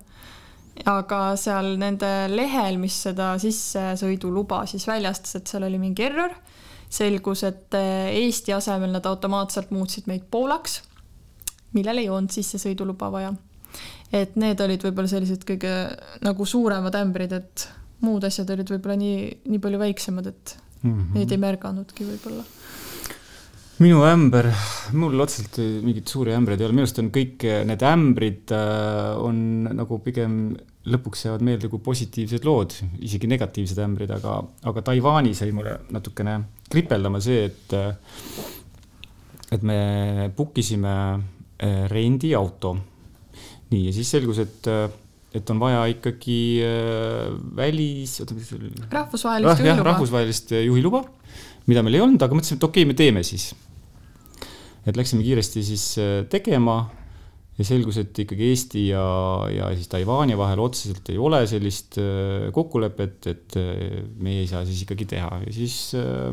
[0.88, 6.34] aga seal nende lehel, mis seda sissesõiduluba siis väljastas, et seal oli mingi error,
[6.92, 10.82] selgus, et eh, Eesti asemel nad automaatselt muutsid meid Poolaks,
[11.76, 13.34] millel ei olnud sissesõiduluba vaja.
[14.12, 15.72] et need olid võib-olla sellised kõige
[16.26, 17.68] nagu suuremad ämbrid, et
[18.04, 21.14] muud asjad olid võib-olla nii, nii palju väiksemad, et mm -hmm.
[21.16, 22.44] neid ei märganudki võib-olla
[23.82, 24.46] minu ämber,
[24.94, 29.40] mul otseselt mingeid suuri ämbreid ei ole, minu arust on kõik need ämbrid äh, on
[29.74, 30.36] nagu pigem
[30.92, 32.76] lõpuks jäävad meelde kui positiivsed lood,
[33.06, 36.40] isegi negatiivsed ämbrid, aga, aga Taiwanis jäi mulle natukene
[36.72, 37.76] kripeldama see, et
[39.52, 39.78] et me
[40.38, 40.94] book isime
[41.92, 42.76] rendiauto.
[43.72, 44.70] nii, ja siis selgus, et,
[45.38, 46.40] et on vaja ikkagi
[47.58, 48.72] välis, oota, mis see oli?
[48.90, 49.90] rahvusvahelist ah, juhiluba.
[49.92, 51.04] rahvusvahelist juhiluba,
[51.70, 53.52] mida meil ei olnud, aga mõtlesime, et okei okay,, me teeme siis
[54.88, 56.84] et läksime kiiresti siis äh, tegema
[57.58, 59.04] ja selgus, et ikkagi Eesti ja,
[59.52, 64.64] ja siis Taiwan'i vahel otseselt ei ole sellist äh, kokkulepet, et äh, meie ei saa
[64.66, 65.42] siis ikkagi teha.
[65.46, 65.78] Ja siis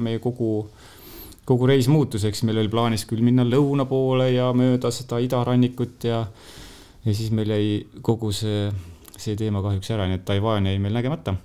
[0.05, 0.69] meie kogu,
[1.49, 6.09] kogu reis muutus, eks meil oli plaanis küll minna lõuna poole ja mööda seda idarannikut
[6.09, 6.23] ja,
[7.05, 7.69] ja siis meil jäi
[8.05, 8.71] kogu see,
[9.19, 11.37] see teema kahjuks ära, nii et Taiwan jäi meil nägemata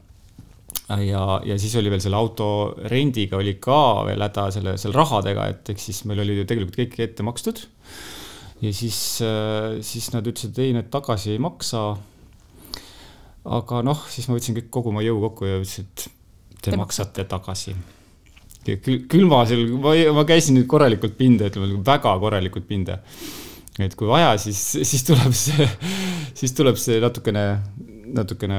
[0.89, 2.47] ja, ja siis oli veel selle auto
[2.91, 6.79] rendiga oli ka veel häda selle, selle rahadega, et ehk siis meil oli ju tegelikult
[6.79, 7.61] kõik ette makstud.
[8.63, 11.86] ja siis, äh, siis nad ütlesid, et ei, need tagasi ei maksa.
[13.43, 16.07] aga noh, siis ma võtsin kõik kogu oma jõu kokku ja ütlesin, et
[16.59, 17.75] te, te maksate tagasi.
[19.11, 23.01] külma seal, ma, ma käisin nüüd korralikult pinda, ütleme väga korralikult pinda
[23.81, 25.65] et kui vaja, siis, siis tuleb see,
[26.38, 27.45] siis tuleb see natukene
[28.04, 28.58] natukene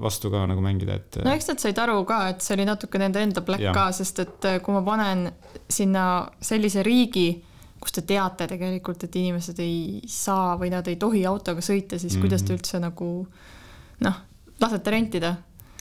[0.00, 1.20] vastu ka nagu mängida, et.
[1.24, 4.22] no eks nad said aru ka, et see oli natuke nende enda pläkk ka, sest
[4.24, 5.28] et äh, kui ma panen
[5.68, 6.04] sinna
[6.40, 7.28] sellise riigi,
[7.78, 12.14] kus te teate tegelikult, et inimesed ei saa või nad ei tohi autoga sõita, siis
[12.14, 12.22] mm -hmm.
[12.26, 13.10] kuidas te üldse nagu
[14.06, 14.22] noh,
[14.60, 15.36] lasete rentida?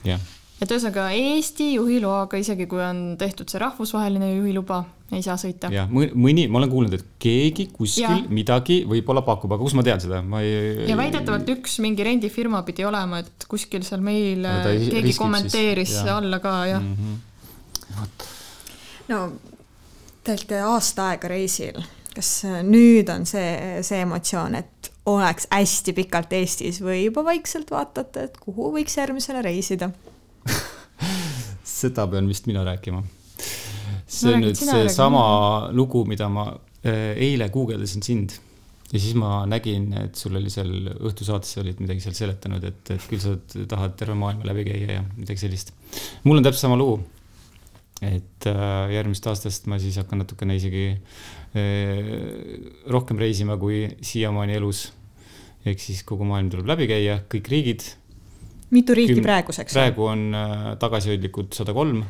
[0.05, 0.21] jah
[0.57, 4.79] et ühesõnaga Eesti juhiloaga, isegi kui on tehtud see rahvusvaheline juhiluba,
[5.13, 5.69] ei saa sõita.
[5.73, 8.17] jah, mõni, ma olen kuulnud, et keegi kuskil ja.
[8.33, 10.87] midagi võib-olla pakub, aga kus ma tean seda, ma ei.
[10.89, 16.09] ja väidetavalt üks mingi rendifirma pidi olema, et kuskil seal meil no, keegi kommenteeris siis,
[16.15, 17.13] alla ka, jah mm.
[17.93, 18.25] -hmm.
[19.13, 19.21] no
[20.23, 21.77] te olete aasta aega reisil,
[22.15, 28.25] kas nüüd on see, see emotsioon, et oleks hästi pikalt Eestis või juba vaikselt vaatate,
[28.27, 29.93] et kuhu võiks järgmisena reisida?
[31.77, 33.03] seda pean vist mina rääkima.
[34.07, 35.23] see on nüüd seesama
[35.75, 36.49] lugu, mida ma
[36.83, 38.37] äh, eile guugeldasin sind
[38.93, 43.07] ja siis ma nägin, et sul oli seal õhtusaates olid midagi seal seletanud, et, et
[43.09, 43.35] küll sa
[43.67, 45.73] tahad terve maailma läbi käia ja midagi sellist.
[46.23, 47.01] mul on täpselt sama lugu.
[48.01, 52.11] et äh, järgmisest aastast ma siis hakkan natukene isegi äh,
[52.87, 54.91] rohkem reisima kui siiamaani elus.
[55.65, 57.89] ehk siis kogu maailm tuleb läbi käia, kõik riigid
[58.73, 59.23] mitu riiki Küm...
[59.25, 59.77] praeguseks?
[59.77, 62.03] praegu on äh, tagasihoidlikud sada kolm,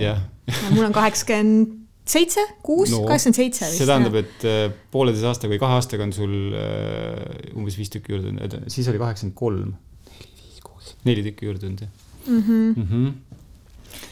[0.00, 0.22] jah.
[0.70, 1.76] mul on kaheksakümmend
[2.10, 3.78] seitse, kuus, kaheksakümmend seitse vist.
[3.82, 8.14] see tähendab, et äh, pooleteise aastaga või kahe aastaga on sul äh, umbes viis tükki
[8.14, 9.76] juurde tulnud, siis oli kaheksakümmend kolm.
[11.04, 12.42] neli, tükki juurde tulnud, jah mm.
[12.42, 12.74] -hmm.
[12.76, 13.12] Mm -hmm.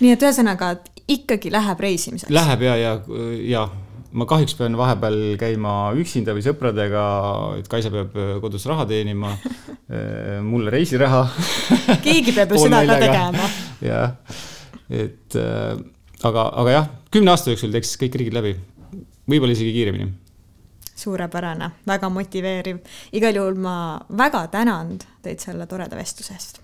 [0.00, 0.76] nii et ühesõnaga,
[1.08, 2.32] ikkagi läheb reisimiseks?
[2.32, 2.94] Läheb ja, ja,
[3.48, 3.68] ja
[4.12, 7.02] ma kahjuks pean vahepeal käima üksinda või sõpradega,
[7.60, 11.24] et Kaisa peab äh, kodus raha teenima äh, mulle reisiraha
[12.06, 13.50] keegi peab ju seda ka tegema.
[13.90, 14.14] jah,
[14.88, 15.74] et äh,
[16.24, 18.54] aga, aga jah, kümne aasta jooksul teeks kõik riigid läbi,
[19.28, 20.08] võib-olla isegi kiiremini.
[20.98, 22.80] suurepärane, väga motiveeriv.
[23.12, 23.74] igal juhul ma
[24.08, 26.62] väga tänan teid selle toreda vestluse eest.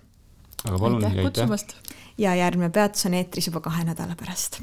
[0.64, 1.76] aga palun aitäh kutsumast.
[2.18, 4.62] ja järgmine peatus on eetris juba kahe nädala pärast